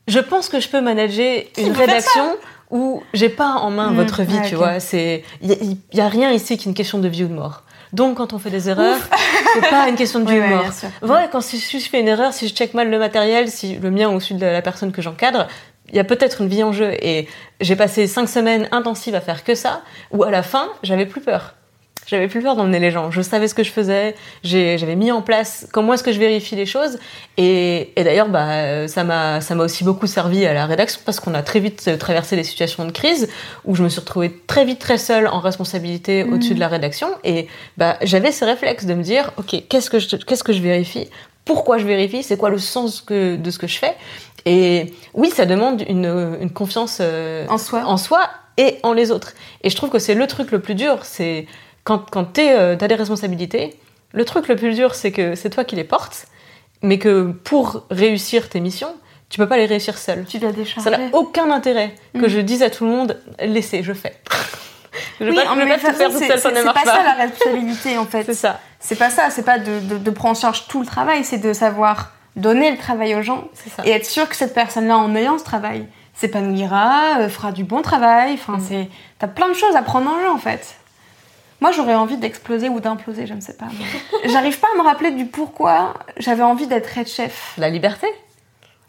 je 0.08 0.18
pense 0.18 0.48
que 0.48 0.60
je 0.60 0.68
peux 0.68 0.80
manager 0.80 1.42
une 1.58 1.72
rédaction 1.72 2.36
où 2.70 3.02
j'ai 3.14 3.28
pas 3.28 3.52
en 3.52 3.70
main 3.70 3.90
Mm, 3.90 3.96
votre 3.96 4.22
vie, 4.22 4.36
ouais, 4.38 4.48
tu 4.48 4.54
vois. 4.56 4.80
C'est, 4.80 5.22
il 5.42 5.48
y, 5.50 5.52
a- 5.52 5.56
il 5.60 5.98
y 5.98 6.00
a 6.00 6.08
rien 6.08 6.30
ici 6.32 6.56
qui 6.58 6.64
est 6.68 6.70
une 6.70 6.74
question 6.74 6.98
de 6.98 7.08
vie 7.08 7.24
ou 7.24 7.28
de 7.28 7.34
mort. 7.34 7.62
Donc, 7.92 8.16
quand 8.16 8.32
on 8.32 8.38
fait 8.40 8.50
des 8.50 8.68
erreurs, 8.68 8.98
c'est 9.54 9.70
pas 9.70 9.88
une 9.88 9.94
question 9.94 10.18
de 10.20 10.28
vie 10.28 10.38
ou 10.38 10.42
de 10.42 10.46
ouais, 10.46 10.48
mort. 10.56 10.66
Vrai, 11.02 11.28
quand 11.30 11.40
si 11.40 11.58
je 11.78 11.88
fais 11.88 12.00
une 12.00 12.08
erreur, 12.08 12.32
si 12.32 12.48
je 12.48 12.54
check 12.54 12.74
mal 12.74 12.90
le 12.90 12.98
matériel, 12.98 13.48
si 13.48 13.76
le 13.76 13.90
mien 13.92 14.08
ou 14.10 14.18
celui 14.18 14.40
de 14.40 14.46
la 14.46 14.62
personne 14.62 14.90
que 14.90 15.00
j'encadre, 15.00 15.46
il 15.90 15.96
y 15.96 16.00
a 16.00 16.04
peut-être 16.04 16.40
une 16.40 16.48
vie 16.48 16.62
en 16.62 16.72
jeu. 16.72 16.92
Et 17.02 17.28
j'ai 17.60 17.76
passé 17.76 18.06
cinq 18.06 18.28
semaines 18.28 18.68
intensives 18.72 19.14
à 19.14 19.20
faire 19.20 19.44
que 19.44 19.54
ça, 19.54 19.82
où 20.10 20.24
à 20.24 20.30
la 20.30 20.42
fin, 20.42 20.68
j'avais 20.82 21.06
plus 21.06 21.20
peur. 21.20 21.54
J'avais 22.06 22.28
plus 22.28 22.42
peur 22.42 22.54
d'emmener 22.54 22.80
les 22.80 22.90
gens. 22.90 23.10
Je 23.10 23.22
savais 23.22 23.48
ce 23.48 23.54
que 23.54 23.62
je 23.62 23.70
faisais. 23.70 24.14
J'avais 24.42 24.96
mis 24.96 25.10
en 25.10 25.22
place 25.22 25.66
comment 25.72 25.94
est-ce 25.94 26.02
que 26.02 26.12
je 26.12 26.18
vérifie 26.18 26.54
les 26.54 26.66
choses. 26.66 26.98
Et, 27.38 27.92
et 27.96 28.04
d'ailleurs, 28.04 28.28
bah, 28.28 28.86
ça 28.88 29.04
m'a 29.04 29.40
aussi 29.56 29.84
beaucoup 29.84 30.06
servi 30.06 30.44
à 30.44 30.52
la 30.52 30.66
rédaction 30.66 31.00
parce 31.04 31.18
qu'on 31.18 31.32
a 31.32 31.42
très 31.42 31.60
vite 31.60 31.84
euh, 31.88 31.96
traversé 31.96 32.36
des 32.36 32.44
situations 32.44 32.84
de 32.84 32.90
crise 32.90 33.28
où 33.64 33.74
je 33.74 33.82
me 33.82 33.88
suis 33.88 34.00
retrouvée 34.00 34.38
très 34.46 34.66
vite 34.66 34.80
très 34.80 34.98
seule 34.98 35.26
en 35.26 35.40
responsabilité 35.40 36.24
au-dessus 36.24 36.54
de 36.54 36.60
la 36.60 36.68
rédaction. 36.68 37.08
Et 37.24 37.48
bah, 37.78 37.96
j'avais 38.02 38.32
ce 38.32 38.44
réflexe 38.44 38.84
de 38.84 38.92
me 38.92 39.02
dire, 39.02 39.32
ok, 39.38 39.62
qu'est-ce 39.68 39.88
que 39.88 39.98
je 39.98 40.16
qu'est-ce 40.16 40.44
que 40.44 40.52
je 40.52 40.60
vérifie? 40.60 41.08
Pourquoi 41.46 41.78
je 41.78 41.86
vérifie? 41.86 42.22
C'est 42.22 42.38
quoi 42.38 42.50
le 42.50 42.58
sens 42.58 43.00
que, 43.02 43.36
de 43.36 43.50
ce 43.50 43.58
que 43.58 43.66
je 43.66 43.78
fais? 43.78 43.94
Et 44.46 44.92
oui, 45.14 45.30
ça 45.30 45.46
demande 45.46 45.82
une, 45.88 46.36
une 46.40 46.50
confiance 46.50 46.98
euh, 47.00 47.46
En 47.48 47.58
soi. 47.58 47.82
en 47.84 47.96
soi 47.96 48.28
et 48.56 48.78
en 48.82 48.92
les 48.92 49.10
autres. 49.10 49.32
Et 49.62 49.70
je 49.70 49.76
trouve 49.76 49.90
que 49.90 49.98
c'est 49.98 50.14
le 50.14 50.26
truc 50.26 50.50
le 50.52 50.60
plus 50.60 50.74
dur, 50.74 50.98
c'est 51.04 51.46
quand, 51.84 52.08
quand 52.10 52.34
tu 52.34 52.40
as 52.42 52.76
des 52.76 52.94
responsabilités, 52.94 53.74
le 54.12 54.24
truc 54.24 54.48
le 54.48 54.56
plus 54.56 54.74
dur, 54.74 54.94
c'est 54.94 55.12
que 55.12 55.34
c'est 55.34 55.50
toi 55.50 55.64
qui 55.64 55.76
les 55.76 55.84
portes, 55.84 56.26
mais 56.82 56.98
que 56.98 57.32
pour 57.44 57.84
réussir 57.90 58.48
tes 58.48 58.60
missions, 58.60 58.94
tu 59.30 59.38
peux 59.38 59.48
pas 59.48 59.56
les 59.56 59.66
réussir 59.66 59.96
seul. 59.98 60.24
Tu 60.28 60.38
dois 60.38 60.50
Ça 60.50 60.56
décharger. 60.56 60.90
n'a 60.90 60.98
aucun 61.14 61.50
intérêt 61.50 61.94
que 62.14 62.26
Mm. 62.26 62.28
je 62.28 62.38
dise 62.40 62.62
à 62.62 62.70
tout 62.70 62.84
le 62.84 62.90
monde, 62.90 63.18
laissez, 63.40 63.82
je 63.82 63.92
fais. 63.92 64.14
je 65.20 65.28
Oui, 65.28 65.34
pas, 65.34 65.42
je 65.42 65.46
pas 65.48 65.54
toute 65.54 65.90
tout 65.90 65.96
faire 65.96 66.12
façon, 66.12 66.18
c'est 66.20 66.38
ça 66.38 66.62
marche 66.64 66.84
pas 66.84 66.90
ça 66.90 66.96
pas. 66.98 67.02
la 67.02 67.14
responsabilité 67.24 67.98
en 67.98 68.04
fait. 68.12 68.22
C'est 68.24 68.34
ça, 68.34 68.60
C'est 68.78 68.96
pas 68.98 69.10
ça, 69.10 69.30
c'est 69.30 69.42
pas 69.42 69.58
de, 69.58 69.80
de, 69.80 69.98
de 69.98 70.10
prendre 70.10 70.36
en 70.36 70.40
charge 70.40 70.68
tout 70.68 70.80
le 70.80 70.86
travail, 70.86 71.24
c'est 71.24 71.38
de 71.38 71.52
savoir 71.52 72.12
donner 72.36 72.70
le 72.70 72.76
travail 72.78 73.14
aux 73.14 73.22
gens 73.22 73.44
et 73.84 73.90
être 73.90 74.06
sûr 74.06 74.28
que 74.28 74.36
cette 74.36 74.54
personne-là, 74.54 74.96
en 74.98 75.14
ayant 75.14 75.38
ce 75.38 75.44
travail, 75.44 75.86
s'épanouira, 76.14 77.18
euh, 77.20 77.28
fera 77.28 77.52
du 77.52 77.64
bon 77.64 77.82
travail. 77.82 78.34
Enfin, 78.34 78.58
Mm. 78.58 78.64
c'est 78.68 78.88
t'as 79.18 79.28
plein 79.28 79.48
de 79.48 79.54
choses 79.54 79.76
à 79.76 79.82
prendre 79.82 80.10
en 80.10 80.20
jeu 80.20 80.30
en 80.30 80.38
fait. 80.38 80.74
Moi, 81.60 81.70
j'aurais 81.72 81.94
envie 81.94 82.16
d'exploser 82.16 82.68
ou 82.68 82.80
d'imploser, 82.80 83.26
je 83.26 83.34
ne 83.34 83.40
sais 83.40 83.56
pas. 83.56 83.66
J'arrive 84.26 84.58
pas 84.58 84.66
à 84.74 84.78
me 84.78 84.82
rappeler 84.82 85.12
du 85.12 85.24
pourquoi 85.26 85.94
j'avais 86.18 86.42
envie 86.42 86.66
d'être 86.66 86.96
head 86.98 87.06
chef. 87.08 87.54
La 87.56 87.70
liberté. 87.70 88.06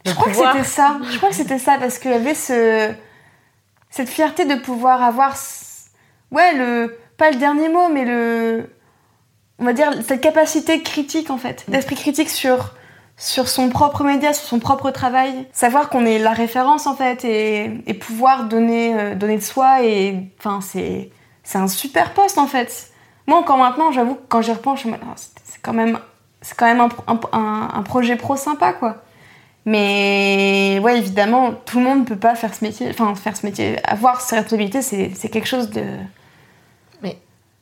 Je 0.06 0.12
crois 0.14 0.28
pouvoir. 0.28 0.52
que 0.54 0.58
c'était 0.64 0.70
ça. 0.70 0.98
Je 1.12 1.18
crois 1.18 1.30
que 1.30 1.36
c'était 1.36 1.60
ça 1.60 1.78
parce 1.80 1.98
qu'il 2.00 2.12
y 2.12 2.14
avait 2.14 2.36
ce 2.36 2.92
cette 3.90 4.10
fierté 4.10 4.46
de 4.46 4.56
pouvoir 4.56 5.02
avoir 5.04 5.36
ouais 6.32 6.54
le 6.54 6.98
pas 7.18 7.32
le 7.32 7.38
dernier 7.38 7.70
mot 7.70 7.88
mais 7.88 8.04
le 8.04 8.70
on 9.58 9.64
va 9.64 9.72
dire 9.74 9.90
cette 10.06 10.20
capacité 10.22 10.82
critique 10.84 11.30
en 11.30 11.38
fait, 11.38 11.64
d'esprit 11.70 11.96
critique 11.96 12.30
sur 12.30 12.74
sur 13.18 13.48
son 13.48 13.70
propre 13.70 14.04
média, 14.04 14.34
sur 14.34 14.46
son 14.48 14.60
propre 14.60 14.92
travail, 14.92 15.48
savoir 15.54 15.90
qu'on 15.90 16.06
est 16.06 16.20
la 16.20 16.34
référence 16.34 16.86
en 16.86 16.96
fait 16.96 17.24
et, 17.24 17.72
et 17.88 17.94
pouvoir 17.94 18.46
donner, 18.46 18.94
euh, 19.00 19.16
donner 19.16 19.38
de 19.38 19.44
soi 19.44 19.84
et 19.84 20.32
enfin 20.38 20.60
c'est 20.62 21.12
c'est 21.44 21.58
un 21.58 21.68
super 21.68 22.14
poste 22.14 22.38
en 22.38 22.48
fait. 22.48 22.92
Moi 23.28 23.38
encore 23.38 23.58
maintenant, 23.58 23.92
j'avoue 23.92 24.16
que 24.16 24.26
quand 24.28 24.42
j'y 24.42 24.52
repense, 24.52 24.82
je 24.82 24.88
me 24.90 24.94
dis, 24.94 25.00
Ah, 25.04 25.14
c'est 25.16 25.62
quand 25.62 25.74
même 25.74 26.00
c'est 26.42 26.56
quand 26.58 26.66
même 26.66 26.82
un, 26.82 27.70
un, 27.74 27.82
projet 27.84 28.16
pro 28.18 28.36
sympa 28.36 28.74
quoi. 28.74 28.98
Mais 29.66 30.80
ouais 30.84 30.98
évidemment 30.98 31.54
tout 31.54 31.80
le 31.80 31.86
monde 31.86 32.00
ne 32.02 32.06
peut 32.06 32.18
pas 32.18 32.36
faire 32.36 32.54
ce 32.54 32.64
métier, 32.66 32.88
enfin 32.90 33.16
faire 33.16 33.38
ce 33.38 33.46
métier, 33.46 33.78
avoir 33.86 34.20
ses 34.22 34.36
responsabilités 34.36 34.82
c'est 34.82 35.12
c'est 35.16 35.30
quelque 35.30 35.48
chose 35.48 35.70
de 35.70 35.84
Mais- 37.02 37.18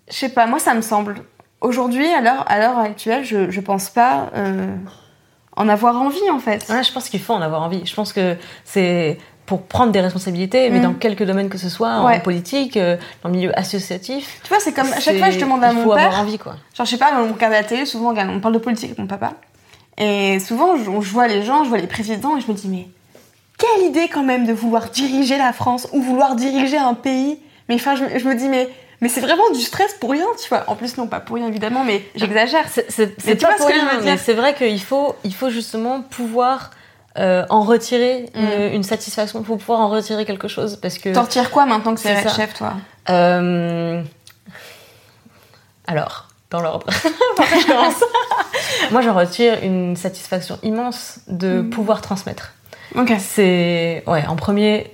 je 0.10 0.16
sais 0.16 0.30
pas, 0.30 0.48
moi 0.48 0.60
ça 0.60 0.74
me 0.74 0.82
semble. 0.82 1.24
Aujourd'hui, 1.62 2.08
à 2.08 2.20
l'heure 2.22 2.44
à 2.52 2.60
l'heure 2.60 2.78
actuelle, 2.80 3.24
je, 3.24 3.50
je 3.52 3.62
pense 3.62 3.90
pas 3.90 4.30
euh, 4.36 4.76
en 5.56 5.70
avoir 5.70 6.02
envie 6.02 6.30
en 6.32 6.40
fait. 6.40 6.66
Ouais, 6.70 6.84
je 6.84 6.92
pense 6.92 7.10
qu'il 7.10 7.20
faut 7.20 7.34
en 7.34 7.42
avoir 7.42 7.62
envie. 7.62 7.86
Je 7.86 7.94
pense 7.94 8.14
que 8.14 8.36
c'est 8.66 9.18
pour 9.46 9.64
prendre 9.64 9.92
des 9.92 10.00
responsabilités, 10.00 10.70
mais 10.70 10.80
Mm. 10.80 10.84
dans 10.84 10.94
quelques 10.94 11.24
domaines 11.24 11.50
que 11.50 11.58
ce 11.58 11.68
soit, 11.70 12.04
Ouais. 12.06 12.16
en 12.18 12.20
politique, 12.22 12.78
euh, 12.78 12.96
dans 13.24 13.30
le 13.30 13.36
milieu 13.36 13.60
associatif. 13.60 14.40
Tu 14.44 14.50
vois, 14.50 14.60
c'est 14.60 14.72
comme 14.72 14.92
à 14.92 15.00
chaque 15.02 15.18
fois 15.18 15.30
je 15.32 15.40
demande 15.40 15.64
à 15.64 15.72
il 15.72 15.76
mon 15.78 15.84
faut 15.84 15.94
père. 15.96 16.06
avoir 16.08 16.22
envie, 16.22 16.38
quoi. 16.38 16.54
Genre, 16.76 16.86
je 16.86 16.92
sais 16.92 16.98
pas, 16.98 17.12
on 17.22 17.34
regarde 17.34 17.52
la 17.54 17.64
télé, 17.64 17.86
souvent 17.86 18.14
on, 18.16 18.40
parle 18.40 18.54
de 18.54 18.60
politique 18.60 18.86
avec 18.86 19.00
mon 19.00 19.08
papa. 19.08 19.34
Et 19.98 20.40
souvent, 20.40 20.78
je, 20.78 20.84
je 20.84 21.12
vois 21.12 21.28
les 21.28 21.44
gens, 21.44 21.64
je 21.66 21.70
vois 21.70 21.78
les 21.78 21.88
présidents, 21.88 22.38
et 22.38 22.42
je 22.42 22.48
me 22.48 22.54
dis, 22.54 22.68
mais 22.70 22.88
quelle 23.58 23.86
idée 23.88 24.08
quand 24.08 24.24
même 24.24 24.46
de 24.46 24.54
vouloir 24.54 24.90
diriger 24.90 25.38
la 25.38 25.52
France 25.54 25.88
ou 25.92 26.02
vouloir 26.02 26.36
diriger 26.36 26.78
un 26.78 26.94
pays. 26.94 27.38
Mais 27.70 27.76
enfin, 27.76 27.96
je 27.96 28.26
me 28.28 28.36
dis, 28.36 28.48
mais, 28.48 28.70
mais 29.04 29.10
c'est 29.10 29.22
vraiment 29.22 29.50
du 29.52 29.60
stress 29.62 29.94
pour 30.00 30.12
rien, 30.12 30.26
tu 30.42 30.48
vois. 30.50 30.64
En 30.68 30.76
plus, 30.76 30.98
non, 30.98 31.08
pas 31.08 31.20
pour 31.20 31.36
rien 31.36 31.48
évidemment, 31.48 31.84
mais 31.84 32.04
j'exagère. 32.16 32.66
C'est- 32.70 32.86
pas 33.42 33.54
pour 33.58 33.68
rien, 33.68 34.00
mais 34.02 34.18
c'est 34.18 34.34
vrai 34.34 34.56
qu'il 34.56 34.82
faut, 34.82 35.16
il 35.24 35.34
faut 35.36 35.50
justement 35.52 36.02
pouvoir 36.02 36.72
euh, 37.20 37.46
en 37.52 37.62
retirer 37.62 38.26
une, 38.34 38.74
une 38.74 38.84
satisfaction, 38.84 39.40
il 39.42 39.46
faut 39.46 39.58
pouvoir 39.58 39.82
en 39.82 39.90
retirer 39.90 40.26
quelque 40.26 40.48
chose 40.48 40.78
parce 40.82 40.98
que. 40.98 41.14
T'en 41.14 41.24
retires 41.24 41.52
quoi 41.52 41.66
maintenant 41.68 41.94
que 41.94 42.00
c'est 42.02 42.28
chef, 42.30 42.54
toi? 42.56 42.74
Euh, 43.10 44.02
Alors, 45.88 46.28
dans 46.50 46.62
l'ordre. 46.62 46.88
Je 46.94 47.68
commence 47.68 48.04
Moi, 48.92 49.02
j'en 49.02 49.14
retire 49.14 49.60
une 49.64 49.96
satisfaction 49.96 50.58
immense 50.64 51.20
de 51.28 51.62
Mhm. 51.62 51.70
pouvoir 51.70 52.02
transmettre. 52.02 52.54
Ok. 52.96 53.12
C'est 53.20 54.04
ouais, 54.08 54.26
en 54.28 54.36
premier. 54.36 54.93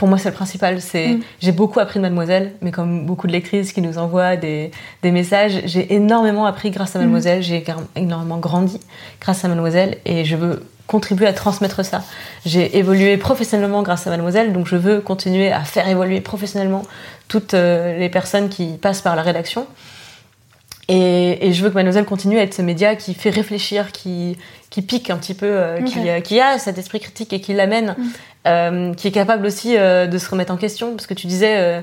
Pour 0.00 0.08
moi, 0.08 0.16
c'est 0.16 0.30
le 0.30 0.34
principal. 0.34 0.80
C'est 0.80 1.08
Mm. 1.08 1.20
j'ai 1.42 1.52
beaucoup 1.52 1.78
appris 1.78 1.98
de 1.98 2.02
Mademoiselle, 2.02 2.52
mais 2.62 2.70
comme 2.70 3.04
beaucoup 3.04 3.26
de 3.26 3.32
lectrices 3.32 3.74
qui 3.74 3.82
nous 3.82 3.98
envoient 3.98 4.36
des, 4.36 4.70
des 5.02 5.10
messages, 5.10 5.60
j'ai 5.66 5.92
énormément 5.94 6.46
appris 6.46 6.70
grâce 6.70 6.96
à 6.96 6.98
Mm. 6.98 7.02
Mademoiselle. 7.02 7.42
J'ai 7.42 7.62
énormément 7.96 8.38
grandi 8.38 8.80
grâce 9.20 9.44
à 9.44 9.48
Mademoiselle, 9.48 9.98
et 10.06 10.24
je 10.24 10.36
veux 10.36 10.64
contribuer 10.86 11.26
à 11.26 11.34
transmettre 11.34 11.84
ça. 11.84 12.02
J'ai 12.46 12.78
évolué 12.78 13.18
professionnellement 13.18 13.82
grâce 13.82 14.06
à 14.06 14.10
Mademoiselle, 14.10 14.54
donc 14.54 14.66
je 14.66 14.76
veux 14.76 15.02
continuer 15.02 15.52
à 15.52 15.60
faire 15.64 15.86
évoluer 15.86 16.22
professionnellement 16.22 16.82
toutes 17.28 17.52
euh, 17.52 17.98
les 17.98 18.08
personnes 18.08 18.48
qui 18.48 18.78
passent 18.80 19.02
par 19.02 19.16
la 19.16 19.22
rédaction. 19.22 19.66
Et, 20.88 21.46
et 21.46 21.52
je 21.52 21.62
veux 21.62 21.68
que 21.68 21.74
Mademoiselle 21.74 22.06
continue 22.06 22.38
à 22.38 22.42
être 22.42 22.54
ce 22.54 22.62
média 22.62 22.96
qui 22.96 23.12
fait 23.12 23.28
réfléchir, 23.30 23.92
qui, 23.92 24.38
qui 24.70 24.82
pique 24.82 25.10
un 25.10 25.16
petit 25.16 25.34
peu, 25.34 25.46
euh, 25.46 25.78
Ok. 25.80 25.84
qui, 25.86 26.08
euh, 26.08 26.20
qui 26.20 26.40
a 26.40 26.58
cet 26.58 26.78
esprit 26.78 27.00
critique 27.00 27.32
et 27.32 27.40
qui 27.40 27.52
l'amène, 27.54 27.96
Mm. 27.98 28.04
euh, 28.46 28.94
qui 28.94 29.08
est 29.08 29.10
capable 29.10 29.44
aussi 29.44 29.76
euh, 29.76 30.06
de 30.06 30.16
se 30.16 30.30
remettre 30.30 30.52
en 30.52 30.56
question. 30.56 30.92
Parce 30.94 31.08
que 31.08 31.14
tu 31.14 31.26
disais, 31.26 31.82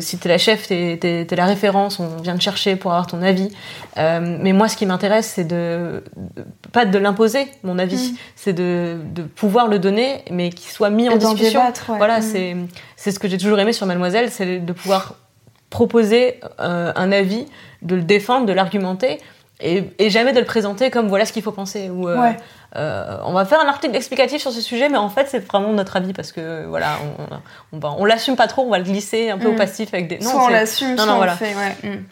si 0.00 0.16
t'es 0.18 0.28
la 0.30 0.38
chef, 0.38 0.66
t'es 0.66 0.96
t'es- 0.98 1.26
t'es 1.26 1.36
la 1.36 1.44
référence, 1.44 2.00
on 2.00 2.16
vient 2.22 2.34
te 2.36 2.42
chercher 2.42 2.74
pour 2.76 2.90
avoir 2.92 3.06
ton 3.06 3.20
avis. 3.22 3.50
Euh, 3.98 4.38
mais 4.40 4.52
moi, 4.54 4.68
ce 4.68 4.76
qui 4.78 4.86
m'intéresse, 4.86 5.26
c'est 5.34 5.44
de, 5.44 6.02
pas 6.72 6.86
de 6.86 6.98
l'imposer, 6.98 7.48
mon 7.64 7.78
avis, 7.78 8.12
Mm. 8.12 8.16
c'est 8.34 8.52
de, 8.54 8.96
de 9.14 9.22
pouvoir 9.22 9.68
le 9.68 9.78
donner, 9.78 10.22
mais 10.30 10.48
qu'il 10.48 10.70
soit 10.72 10.90
mis 10.90 11.08
en 11.10 11.16
Et 11.16 11.18
discussion. 11.18 11.60
débattre, 11.60 11.90
ouais. 11.90 11.98
Voilà, 11.98 12.20
Mm. 12.20 12.22
c'est 12.22 12.56
c'est 12.96 13.10
ce 13.12 13.18
que 13.18 13.28
j'ai 13.28 13.36
toujours 13.36 13.58
aimé 13.60 13.72
sur 13.74 13.84
Mademoiselle, 13.86 14.30
c'est 14.30 14.58
de 14.60 14.72
pouvoir 14.72 15.16
proposer 15.70 16.40
euh, 16.60 16.92
un 16.94 17.12
avis, 17.12 17.46
de 17.82 17.94
le 17.96 18.02
défendre, 18.02 18.46
de 18.46 18.52
l'argumenter, 18.52 19.18
et, 19.62 19.84
et 19.98 20.10
jamais 20.10 20.32
de 20.32 20.40
le 20.40 20.44
présenter 20.46 20.90
comme 20.90 21.08
voilà 21.08 21.24
ce 21.24 21.32
qu'il 21.32 21.42
faut 21.42 21.52
penser. 21.52 21.88
Ou, 21.90 22.08
euh, 22.08 22.20
Ouais. 22.20 22.36
euh, 22.76 23.16
on 23.24 23.32
va 23.32 23.44
faire 23.44 23.60
un 23.60 23.68
article 23.68 23.94
explicatif 23.96 24.40
sur 24.40 24.50
ce 24.52 24.60
sujet, 24.60 24.88
mais 24.88 24.98
en 24.98 25.08
fait 25.08 25.26
c'est 25.28 25.38
vraiment 25.46 25.72
notre 25.72 25.96
avis 25.96 26.12
parce 26.12 26.32
que 26.32 26.64
voilà, 26.66 26.98
on, 27.72 27.78
on, 27.78 27.94
on 27.98 28.04
l'assume 28.04 28.36
pas 28.36 28.46
trop, 28.48 28.62
on 28.62 28.70
va 28.70 28.78
le 28.78 28.84
glisser 28.84 29.30
un 29.30 29.38
peu 29.38 29.48
au 29.48 29.52
Mm. 29.52 29.56
passif 29.56 29.92
avec 29.94 30.08
des. 30.08 30.18
Non, 30.18 30.30
soit 30.30 30.44
on 30.44 30.48
l'assume, 30.48 30.90
non, 30.90 30.96
soit 30.96 31.06
non, 31.06 31.12
on 31.12 31.16
voilà. 31.16 31.32
le 31.32 31.38
fait, 31.38 31.54
ouais. 31.54 31.90
Mm. 31.90 32.04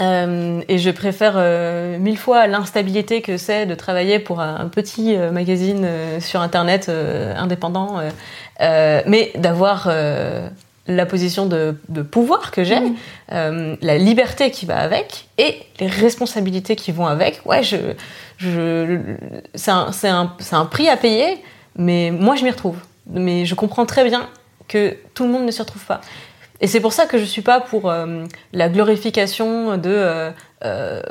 euh, 0.00 0.60
et 0.68 0.78
je 0.78 0.90
préfère 0.90 1.34
euh, 1.36 1.98
mille 1.98 2.18
fois 2.18 2.46
l'instabilité 2.46 3.22
que 3.22 3.36
c'est 3.38 3.64
de 3.66 3.74
travailler 3.74 4.18
pour 4.18 4.40
un, 4.40 4.56
un 4.60 4.68
petit 4.68 5.16
euh, 5.16 5.30
magazine 5.30 5.86
sur 6.20 6.40
internet 6.42 6.90
indépendant, 7.36 8.00
mais 8.60 9.32
d'avoir 9.36 9.88
la 10.88 11.06
position 11.06 11.46
de, 11.46 11.76
de 11.88 12.02
pouvoir 12.02 12.50
que 12.50 12.62
j'ai, 12.64 12.78
Mhm. 12.80 12.94
euh, 13.32 13.76
la 13.80 13.98
liberté 13.98 14.50
qui 14.50 14.66
va 14.66 14.78
avec 14.78 15.26
et 15.38 15.58
les 15.80 15.86
responsabilités 15.88 16.76
qui 16.76 16.92
vont 16.92 17.06
avec. 17.06 17.40
Ouais, 17.44 17.62
je, 17.62 17.76
je, 18.38 18.98
c'est 19.54 19.70
un, 19.70 19.90
un, 20.04 20.32
c'est 20.38 20.54
un 20.56 20.64
prix 20.66 20.88
à 20.88 20.96
payer, 20.96 21.42
mais 21.76 22.10
moi 22.10 22.36
je 22.36 22.44
m'y 22.44 22.50
retrouve. 22.50 22.76
Mais 23.08 23.44
je 23.44 23.54
comprends 23.54 23.86
très 23.86 24.04
bien 24.04 24.28
que 24.68 24.96
tout 25.14 25.24
le 25.24 25.30
monde 25.30 25.44
ne 25.46 25.50
s'y 25.50 25.60
retrouve 25.62 25.84
pas. 25.84 26.00
Et 26.60 26.66
c'est 26.66 26.80
pour 26.80 26.92
ça 26.92 27.06
que 27.06 27.18
je 27.18 27.24
suis 27.24 27.42
pas 27.42 27.60
pour 27.60 27.90
euh, 27.90 28.24
la 28.52 28.68
glorification 28.68 29.76
de 29.76 29.90
euh, 29.90 30.30
euh, 30.64 31.02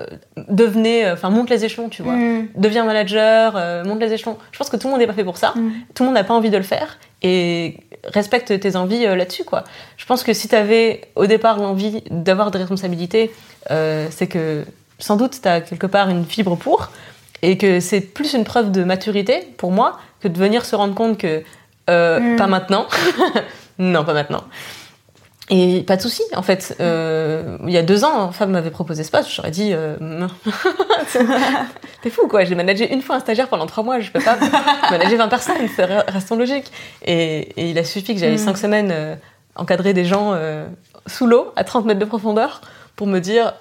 devenez, 0.47 1.09
enfin 1.11 1.29
monte 1.29 1.49
les 1.49 1.65
échelons, 1.65 1.89
tu 1.89 2.01
vois. 2.01 2.13
Mm. 2.13 2.47
Deviens 2.55 2.83
manager, 2.83 3.53
euh, 3.55 3.83
monte 3.83 3.99
les 3.99 4.11
échelons. 4.11 4.37
Je 4.51 4.57
pense 4.57 4.69
que 4.69 4.77
tout 4.77 4.87
le 4.87 4.91
monde 4.91 4.99
n'est 5.01 5.07
pas 5.07 5.13
fait 5.13 5.23
pour 5.23 5.37
ça. 5.37 5.53
Mm. 5.55 5.71
Tout 5.93 6.03
le 6.03 6.07
monde 6.07 6.15
n'a 6.15 6.23
pas 6.23 6.33
envie 6.33 6.49
de 6.49 6.57
le 6.57 6.63
faire. 6.63 6.97
Et 7.21 7.77
respecte 8.03 8.59
tes 8.59 8.75
envies 8.75 9.05
euh, 9.05 9.15
là-dessus, 9.15 9.43
quoi. 9.43 9.63
Je 9.97 10.05
pense 10.05 10.23
que 10.23 10.33
si 10.33 10.47
tu 10.47 10.55
avais 10.55 11.01
au 11.15 11.25
départ 11.27 11.59
l'envie 11.59 12.03
d'avoir 12.09 12.49
des 12.51 12.57
responsabilités, 12.59 13.31
euh, 13.71 14.07
c'est 14.09 14.27
que 14.27 14.63
sans 14.99 15.15
doute 15.15 15.39
tu 15.41 15.47
as 15.47 15.61
quelque 15.61 15.87
part 15.87 16.09
une 16.09 16.25
fibre 16.25 16.55
pour. 16.55 16.91
Et 17.41 17.57
que 17.57 17.79
c'est 17.79 18.01
plus 18.01 18.33
une 18.33 18.45
preuve 18.45 18.71
de 18.71 18.83
maturité 18.83 19.47
pour 19.57 19.71
moi 19.71 19.99
que 20.21 20.27
de 20.27 20.37
venir 20.39 20.65
se 20.65 20.75
rendre 20.75 20.95
compte 20.95 21.17
que 21.19 21.43
euh, 21.89 22.19
Mm. 22.19 22.35
pas 22.37 22.47
maintenant. 22.47 22.87
non, 23.77 24.03
pas 24.03 24.13
maintenant. 24.13 24.43
Et 25.51 25.83
pas 25.83 25.95
de 25.95 26.01
souci, 26.01 26.23
en 26.35 26.41
fait. 26.41 26.75
Euh, 26.79 27.57
il 27.67 27.71
y 27.71 27.77
a 27.77 27.83
deux 27.83 28.03
ans, 28.03 28.31
Fab 28.31 28.49
m'avait 28.49 28.71
proposé 28.71 29.03
ce 29.03 29.11
poste, 29.11 29.29
j'aurais 29.31 29.51
dit 29.51 29.71
euh. 29.73 29.95
T'es 32.01 32.09
fou, 32.09 32.27
quoi. 32.27 32.43
J'ai 32.45 32.55
managé 32.55 32.91
une 32.91 33.01
fois 33.01 33.17
un 33.17 33.19
stagiaire 33.19 33.47
pendant 33.47 33.67
trois 33.67 33.83
mois, 33.83 33.99
je 33.99 34.11
peux 34.11 34.21
pas 34.21 34.37
manager 34.91 35.17
20 35.19 35.27
personnes, 35.27 35.55
restons 36.07 36.35
logique. 36.35 36.71
Et, 37.05 37.39
et 37.61 37.69
il 37.69 37.77
a 37.77 37.83
suffi 37.83 38.13
que 38.15 38.19
j'aille 38.19 38.35
Mm. 38.35 38.37
cinq 38.39 38.57
semaines 38.57 38.91
euh, 38.91 39.15
encadrer 39.55 39.93
des 39.93 40.05
gens 40.05 40.33
euh, 40.33 40.65
sous 41.05 41.27
l'eau, 41.27 41.51
à 41.55 41.63
30 41.63 41.85
mètres 41.85 41.99
de 41.99 42.05
profondeur, 42.05 42.61
pour 42.95 43.05
me 43.07 43.19
dire 43.19 43.53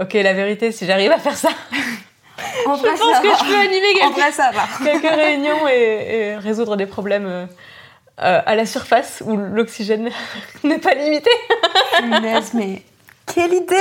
ok, 0.00 0.14
la 0.14 0.32
vérité, 0.32 0.72
si 0.72 0.84
j'arrive 0.84 1.12
à 1.12 1.18
faire 1.18 1.36
ça, 1.36 1.50
En 2.66 2.74
je 2.74 2.82
pense 2.82 3.20
que 3.20 3.28
je 3.28 3.52
peux 3.52 3.60
animer 3.60 3.92
quelques, 3.94 5.02
quelques 5.02 5.14
réunions 5.14 5.68
et, 5.68 6.30
et 6.32 6.36
résoudre 6.36 6.76
des 6.76 6.86
problèmes. 6.86 7.46
Euh, 8.22 8.40
à 8.44 8.54
la 8.54 8.66
surface 8.66 9.22
où 9.26 9.36
l'oxygène 9.36 10.10
n'est 10.64 10.78
pas 10.78 10.94
limité. 10.94 11.30
Mais 12.54 12.82
quelle 13.32 13.52
idée 13.52 13.76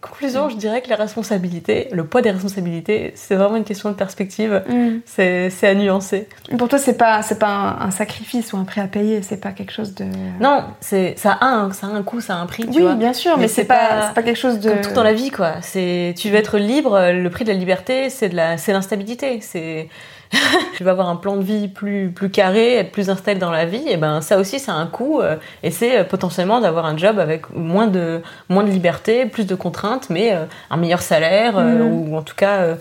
Conclusion, 0.00 0.48
je 0.48 0.56
dirais 0.56 0.82
que 0.82 0.88
les 0.88 0.94
responsabilités, 0.94 1.88
le 1.92 2.04
poids 2.04 2.20
des 2.20 2.32
responsabilités, 2.32 3.12
c'est 3.14 3.36
vraiment 3.36 3.56
une 3.56 3.64
question 3.64 3.90
de 3.90 3.94
perspective. 3.94 4.62
Mm. 4.68 4.98
C'est 5.06 5.52
à 5.62 5.74
nuancer. 5.74 6.28
Pour 6.58 6.68
toi, 6.68 6.78
c'est 6.78 6.96
pas, 6.96 7.22
c'est 7.22 7.38
pas 7.38 7.48
un, 7.48 7.80
un 7.86 7.90
sacrifice 7.90 8.52
ou 8.52 8.56
un 8.56 8.64
prix 8.64 8.80
à 8.80 8.88
payer, 8.88 9.22
c'est 9.22 9.36
pas 9.36 9.52
quelque 9.52 9.72
chose 9.72 9.94
de. 9.94 10.04
Non, 10.40 10.64
c'est 10.80 11.14
ça 11.16 11.32
a 11.32 11.46
un, 11.46 11.72
ça 11.72 11.86
a 11.86 11.90
un 11.90 12.02
coût, 12.02 12.20
ça 12.20 12.34
a 12.34 12.38
un 12.38 12.46
prix. 12.46 12.64
tu 12.64 12.70
oui, 12.78 12.82
vois. 12.82 12.94
bien 12.94 13.12
sûr, 13.12 13.36
mais, 13.36 13.42
Mais 13.42 13.48
c'est 13.48 13.64
pas, 13.64 13.88
pas- 13.88 14.12
pas 14.14 14.22
quelque 14.22 14.36
chose 14.36 14.58
de. 14.58 14.70
Comme 14.70 14.80
tout 14.80 14.92
dans 14.92 15.04
la 15.04 15.12
vie, 15.12 15.30
quoi. 15.30 15.54
C'est, 15.62 16.14
tu 16.16 16.30
veux 16.30 16.36
être 16.36 16.58
libre. 16.58 17.12
Le 17.12 17.30
prix 17.30 17.44
de 17.44 17.52
la 17.52 17.58
liberté, 17.58 18.10
c'est 18.10 18.28
de 18.30 18.36
la, 18.36 18.58
c'est 18.58 18.72
l'instabilité. 18.72 19.40
C'est, 19.42 19.88
tu 20.76 20.84
vas 20.84 20.90
avoir 20.92 21.08
un 21.08 21.16
plan 21.16 21.36
de 21.36 21.42
vie 21.42 21.68
plus, 21.68 22.10
plus 22.14 22.30
carré, 22.30 22.74
être 22.76 22.92
plus 22.92 23.08
installé 23.10 23.38
dans 23.38 23.50
la 23.50 23.64
vie. 23.64 23.82
Et 23.88 23.96
ben, 23.96 24.20
ça 24.20 24.38
aussi, 24.38 24.58
ça 24.58 24.72
a 24.72 24.76
un 24.76 24.86
coût. 24.86 25.20
euh, 25.20 25.36
Et 25.62 25.70
c'est 25.70 25.98
euh, 25.98 26.04
potentiellement 26.04 26.60
d'avoir 26.60 26.84
un 26.86 26.96
job 26.96 27.18
avec 27.18 27.50
moins 27.54 27.86
de, 27.86 28.20
moins 28.48 28.62
de 28.62 28.70
liberté, 28.70 29.26
plus 29.26 29.46
de 29.46 29.54
contraintes, 29.54 30.10
mais 30.10 30.34
euh, 30.34 30.44
un 30.70 30.76
meilleur 30.76 31.02
salaire 31.02 31.58
Mhm. 31.58 31.80
ou 32.10 32.16
en 32.16 32.22
tout 32.22 32.34
cas 32.34 32.76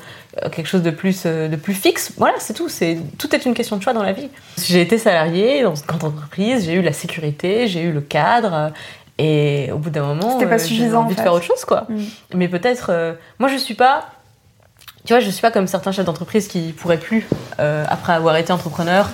quelque 0.51 0.67
chose 0.67 0.83
de 0.83 0.91
plus, 0.91 1.25
de 1.25 1.55
plus 1.55 1.73
fixe. 1.73 2.13
Voilà, 2.17 2.35
c'est 2.39 2.53
tout. 2.53 2.69
C'est, 2.69 2.97
tout 3.17 3.33
est 3.35 3.45
une 3.45 3.53
question 3.55 3.77
de 3.77 3.81
choix 3.81 3.93
dans 3.93 4.03
la 4.03 4.13
vie. 4.13 4.29
J'ai 4.63 4.81
été 4.81 4.97
salariée 4.99 5.63
dans 5.63 5.73
une 5.73 5.85
grande 5.85 6.03
entreprise. 6.03 6.65
J'ai 6.65 6.73
eu 6.73 6.81
la 6.81 6.93
sécurité, 6.93 7.67
j'ai 7.67 7.81
eu 7.81 7.91
le 7.91 8.01
cadre. 8.01 8.71
Et 9.17 9.71
au 9.73 9.77
bout 9.79 9.89
d'un 9.89 10.03
moment, 10.05 10.33
C'était 10.37 10.45
pas 10.49 10.59
suffisant, 10.59 11.01
envie 11.05 11.13
en 11.13 11.17
de 11.17 11.21
faire 11.21 11.33
autre 11.33 11.45
chose, 11.45 11.65
quoi. 11.65 11.87
Mm. 11.89 12.03
Mais 12.35 12.47
peut-être, 12.49 13.15
moi 13.39 13.49
je 13.49 13.57
suis 13.57 13.73
pas, 13.73 14.05
tu 15.07 15.13
vois, 15.13 15.21
je 15.21 15.29
suis 15.29 15.41
pas 15.41 15.51
comme 15.51 15.67
certains 15.67 15.91
chefs 15.93 16.05
d'entreprise 16.05 16.47
qui 16.49 16.73
pourraient 16.73 16.99
plus, 16.99 17.25
euh, 17.59 17.85
après 17.89 18.11
avoir 18.13 18.35
été 18.35 18.51
entrepreneur, 18.51 19.09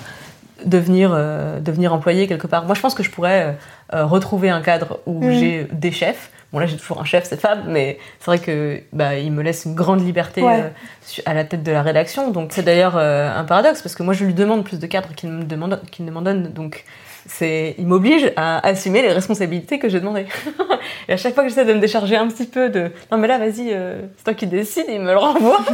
devenir, 0.66 1.12
euh, 1.14 1.60
devenir 1.60 1.94
employé 1.94 2.26
quelque 2.28 2.48
part. 2.48 2.66
Moi 2.66 2.74
je 2.74 2.82
pense 2.82 2.96
que 2.96 3.04
je 3.04 3.12
pourrais 3.12 3.56
euh, 3.94 4.06
retrouver 4.06 4.50
un 4.50 4.62
cadre 4.62 5.00
où 5.06 5.24
Mm. 5.24 5.32
j'ai 5.32 5.68
des 5.72 5.92
chefs, 5.92 6.32
Bon 6.52 6.60
là 6.60 6.66
j'ai 6.68 6.78
toujours 6.78 7.00
un 7.02 7.04
chef, 7.04 7.24
c'est 7.26 7.40
Fab, 7.40 7.62
mais 7.68 7.98
c'est 8.20 8.26
vrai 8.28 8.38
que 8.40 8.82
bah, 8.92 9.16
il 9.18 9.32
me 9.32 9.42
laisse 9.42 9.66
une 9.66 9.74
grande 9.76 10.06
liberté 10.06 10.42
Ouais. 10.44 10.62
euh, 10.64 11.22
à 11.26 11.34
la 11.34 11.44
tête 11.46 11.64
de 11.64 11.72
la 11.72 11.82
rédaction. 11.82 12.30
Donc 12.32 12.52
c'est 12.54 12.62
d'ailleurs 12.64 12.96
un 12.98 13.44
paradoxe 13.44 13.82
parce 13.82 13.96
que 13.96 14.04
moi 14.04 14.14
je 14.14 14.24
lui 14.26 14.34
demande 14.36 14.64
plus 14.64 14.80
de 14.80 14.86
cadres 14.88 15.14
qu'il 15.16 15.30
me 15.30 15.44
demande, 15.44 15.80
qu'il 15.92 16.06
ne 16.06 16.12
m'en 16.12 16.22
donne. 16.22 16.54
Donc 16.54 16.86
c'est, 17.28 17.76
il 17.78 17.88
m'oblige 17.88 18.32
à 18.36 18.66
assumer 18.68 19.02
les 19.02 19.12
responsabilités 19.12 19.80
que 19.80 19.90
j'ai 19.90 20.00
demandées. 20.00 20.28
Et 21.08 21.14
à 21.14 21.18
chaque 21.18 21.34
fois 21.34 21.44
que 21.44 21.50
j'essaie 21.50 21.66
de 21.66 21.74
me 21.74 21.80
décharger 21.80 22.16
un 22.16 22.28
petit 22.28 22.46
peu 22.46 22.70
de 22.70 22.92
non 23.12 23.18
mais 23.18 23.28
là 23.28 23.38
vas-y, 23.38 23.72
euh, 23.72 24.02
c'est 24.18 24.24
toi 24.26 24.34
qui 24.34 24.48
décides, 24.48 24.86
il 24.90 25.00
me 25.00 25.12
le 25.12 25.18
renvoie. 25.18 25.60
en 25.62 25.66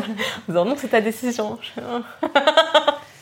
disant 0.47 0.65
non 0.65 0.75
c'est 0.77 0.89
ta 0.89 1.01
décision. 1.01 1.57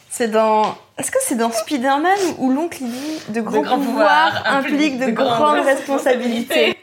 C'est 0.10 0.30
dans. 0.30 0.76
Est-ce 0.98 1.12
que 1.12 1.20
c'est 1.22 1.36
dans 1.36 1.52
Spider-Man 1.52 2.18
où 2.40 2.52
l'oncle 2.52 2.80
dit 2.82 3.22
de 3.30 3.40
grands 3.40 3.62
pouvoirs 3.62 3.78
pouvoirs 3.78 4.44
impliquent 4.48 4.98
de, 4.98 5.06
de 5.06 5.12
grandes 5.12 5.58
grandes 5.58 5.66
responsabilités 5.66 6.76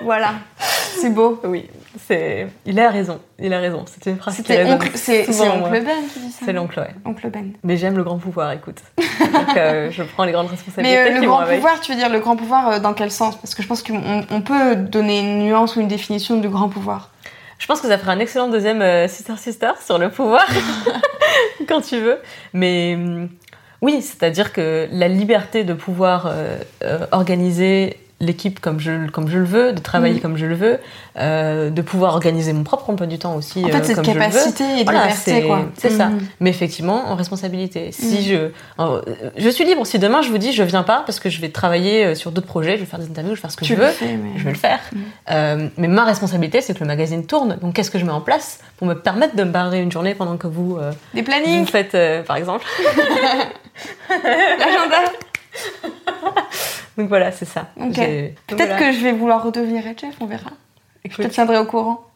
Voilà, 0.00 0.34
c'est 0.58 1.10
beau. 1.10 1.40
Oui, 1.42 1.68
c'est, 1.98 2.48
il 2.64 2.80
a 2.80 2.90
raison, 2.90 3.20
il 3.38 3.52
a 3.52 3.58
raison. 3.58 3.84
C'est 3.86 4.10
une 4.10 4.16
phrase 4.16 4.36
qui 4.36 4.42
C'était 4.42 4.62
résonne 4.62 4.74
oncle, 4.76 4.90
c'est 4.94 5.24
c'est 5.24 5.32
souvent 5.32 5.54
en 5.54 5.58
moi. 5.58 5.68
oncle 5.68 5.82
Ben 5.84 5.96
qui 6.12 6.20
dit 6.20 6.32
ça. 6.32 6.46
C'est 6.46 6.52
l'oncle, 6.52 6.80
ouais. 6.80 6.94
Oncle 7.04 7.28
Ben. 7.30 7.52
Mais 7.62 7.76
j'aime 7.76 7.96
le 7.96 8.02
grand 8.02 8.18
pouvoir, 8.18 8.52
écoute. 8.52 8.78
Donc 8.98 9.56
euh, 9.56 9.90
je 9.90 10.02
prends 10.02 10.24
les 10.24 10.32
grandes 10.32 10.48
responsabilités 10.48 11.04
Mais 11.04 11.16
euh, 11.16 11.20
le 11.20 11.26
grand 11.26 11.44
pouvoir, 11.44 11.80
tu 11.80 11.92
veux 11.92 11.98
dire 11.98 12.08
le 12.08 12.20
grand 12.20 12.36
pouvoir 12.36 12.68
euh, 12.68 12.78
dans 12.80 12.94
quel 12.94 13.10
sens? 13.10 13.36
Parce 13.36 13.54
que 13.54 13.62
je 13.62 13.68
pense 13.68 13.82
qu'on 13.82 14.24
on 14.30 14.40
peut 14.40 14.76
donner 14.76 15.20
une 15.20 15.40
nuance 15.40 15.76
ou 15.76 15.80
une 15.80 15.88
définition 15.88 16.38
de 16.38 16.48
grand 16.48 16.68
pouvoir. 16.68 17.10
Je 17.58 17.66
pense 17.66 17.80
que 17.80 17.88
ça 17.88 17.98
fera 17.98 18.12
un 18.12 18.18
excellent 18.18 18.48
deuxième 18.48 19.06
Sister 19.06 19.36
Sister 19.36 19.72
sur 19.84 19.98
le 19.98 20.10
pouvoir, 20.10 20.46
quand 21.68 21.80
tu 21.80 21.98
veux. 21.98 22.18
Mais 22.54 22.94
hum, 22.96 23.28
oui, 23.82 24.02
c'est-à-dire 24.02 24.52
que 24.52 24.88
la 24.90 25.08
liberté 25.08 25.62
de 25.62 25.74
pouvoir 25.74 26.32
organiser 27.12 27.98
l'équipe 28.22 28.60
comme 28.60 28.78
je, 28.80 29.08
comme 29.10 29.28
je 29.28 29.36
le 29.38 29.44
veux, 29.44 29.72
de 29.72 29.80
travailler 29.80 30.14
Mhm. 30.14 30.20
comme 30.20 30.36
je 30.38 30.46
le 30.46 30.54
veux, 30.54 30.78
euh, 31.18 31.68
de 31.70 31.82
pouvoir 31.82 32.14
organiser 32.14 32.52
mon 32.52 32.62
propre 32.62 32.88
emploi 32.88 33.06
du 33.06 33.18
temps 33.18 33.34
aussi 33.34 33.62
En 33.64 33.68
euh, 33.68 33.72
fait, 33.72 33.84
cette 33.84 33.96
le 33.98 34.02
veux. 34.04 34.12
capacité 34.14 34.64
et 34.64 34.78
de 34.80 34.84
Voilà, 34.84 35.08
liberté, 35.08 35.42
quoi. 35.46 35.66
C'est 35.76 35.90
ça. 35.90 36.06
Mhm. 36.06 36.20
Mais 36.40 36.50
effectivement, 36.50 37.10
en 37.10 37.16
responsabilité. 37.16 37.90
Si 37.92 38.14
Mhm. 38.18 38.22
je, 38.22 38.36
en- 38.78 39.00
je 39.36 39.48
suis 39.50 39.64
libre. 39.64 39.84
Si 39.84 39.98
demain 39.98 40.22
je 40.22 40.30
vous 40.30 40.38
dis 40.38 40.52
je 40.52 40.62
viens 40.62 40.84
pas 40.84 41.02
parce 41.04 41.18
que 41.20 41.28
je 41.30 41.40
vais 41.40 41.48
travailler 41.50 42.04
euh, 42.06 42.14
sur 42.14 42.30
d'autres 42.30 42.46
projets, 42.46 42.76
je 42.76 42.80
vais 42.80 42.86
faire 42.86 43.00
des 43.00 43.08
interviews, 43.10 43.32
je 43.34 43.38
vais 43.38 43.42
faire 43.42 43.50
ce 43.50 43.56
que 43.56 43.64
Tu 43.64 43.74
je 43.74 43.78
veux, 43.80 43.88
fais, 43.88 44.16
mais- 44.16 44.38
je 44.38 44.44
vais 44.44 44.52
le 44.52 44.56
faire. 44.58 44.78
Euh, 45.30 45.68
mais 45.76 45.88
ma 45.88 46.04
responsabilité, 46.04 46.60
c'est 46.60 46.74
que 46.74 46.80
le 46.80 46.86
magazine 46.86 47.26
tourne. 47.26 47.58
Donc 47.60 47.74
qu'est-ce 47.74 47.90
que 47.90 47.98
je 47.98 48.04
mets 48.04 48.12
en 48.12 48.20
place 48.20 48.60
pour 48.76 48.86
me 48.86 48.94
permettre 48.94 49.34
de 49.34 49.42
me 49.42 49.50
barrer 49.50 49.80
une 49.82 49.90
journée 49.90 50.14
pendant 50.14 50.36
que 50.36 50.46
vous, 50.46 50.76
euh, 50.80 50.92
Des 51.12 51.20
vous 51.22 51.26
plannings, 51.26 51.66
faites, 51.66 51.94
euh, 51.96 52.22
par 52.22 52.36
exemple? 52.36 52.64
l'agenda. 54.10 54.98
Donc 56.96 57.08
voilà, 57.08 57.32
c'est 57.32 57.44
ça. 57.44 57.68
Peut-être 57.76 58.36
voilà. 58.48 58.78
que 58.78 58.92
je 58.92 59.00
vais 59.00 59.12
vouloir 59.12 59.42
redevenir 59.42 59.84
chef, 59.98 60.14
on 60.20 60.26
verra. 60.26 60.50
Je 61.08 61.16
te 61.16 61.28
tiendrai 61.28 61.58
au 61.58 61.64
courant. 61.64 62.06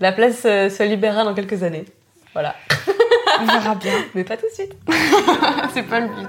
la 0.00 0.12
place 0.12 0.42
euh, 0.44 0.68
se 0.68 0.82
libérera 0.82 1.24
dans 1.24 1.34
quelques 1.34 1.62
années. 1.62 1.84
Voilà. 2.32 2.54
On 3.40 3.46
verra 3.46 3.74
bien. 3.74 3.92
Mais 4.14 4.24
pas 4.24 4.36
tout 4.36 4.46
de 4.46 4.54
suite. 4.54 4.74
c'est 5.74 5.82
pas 5.82 6.00
le 6.00 6.08
but. 6.08 6.28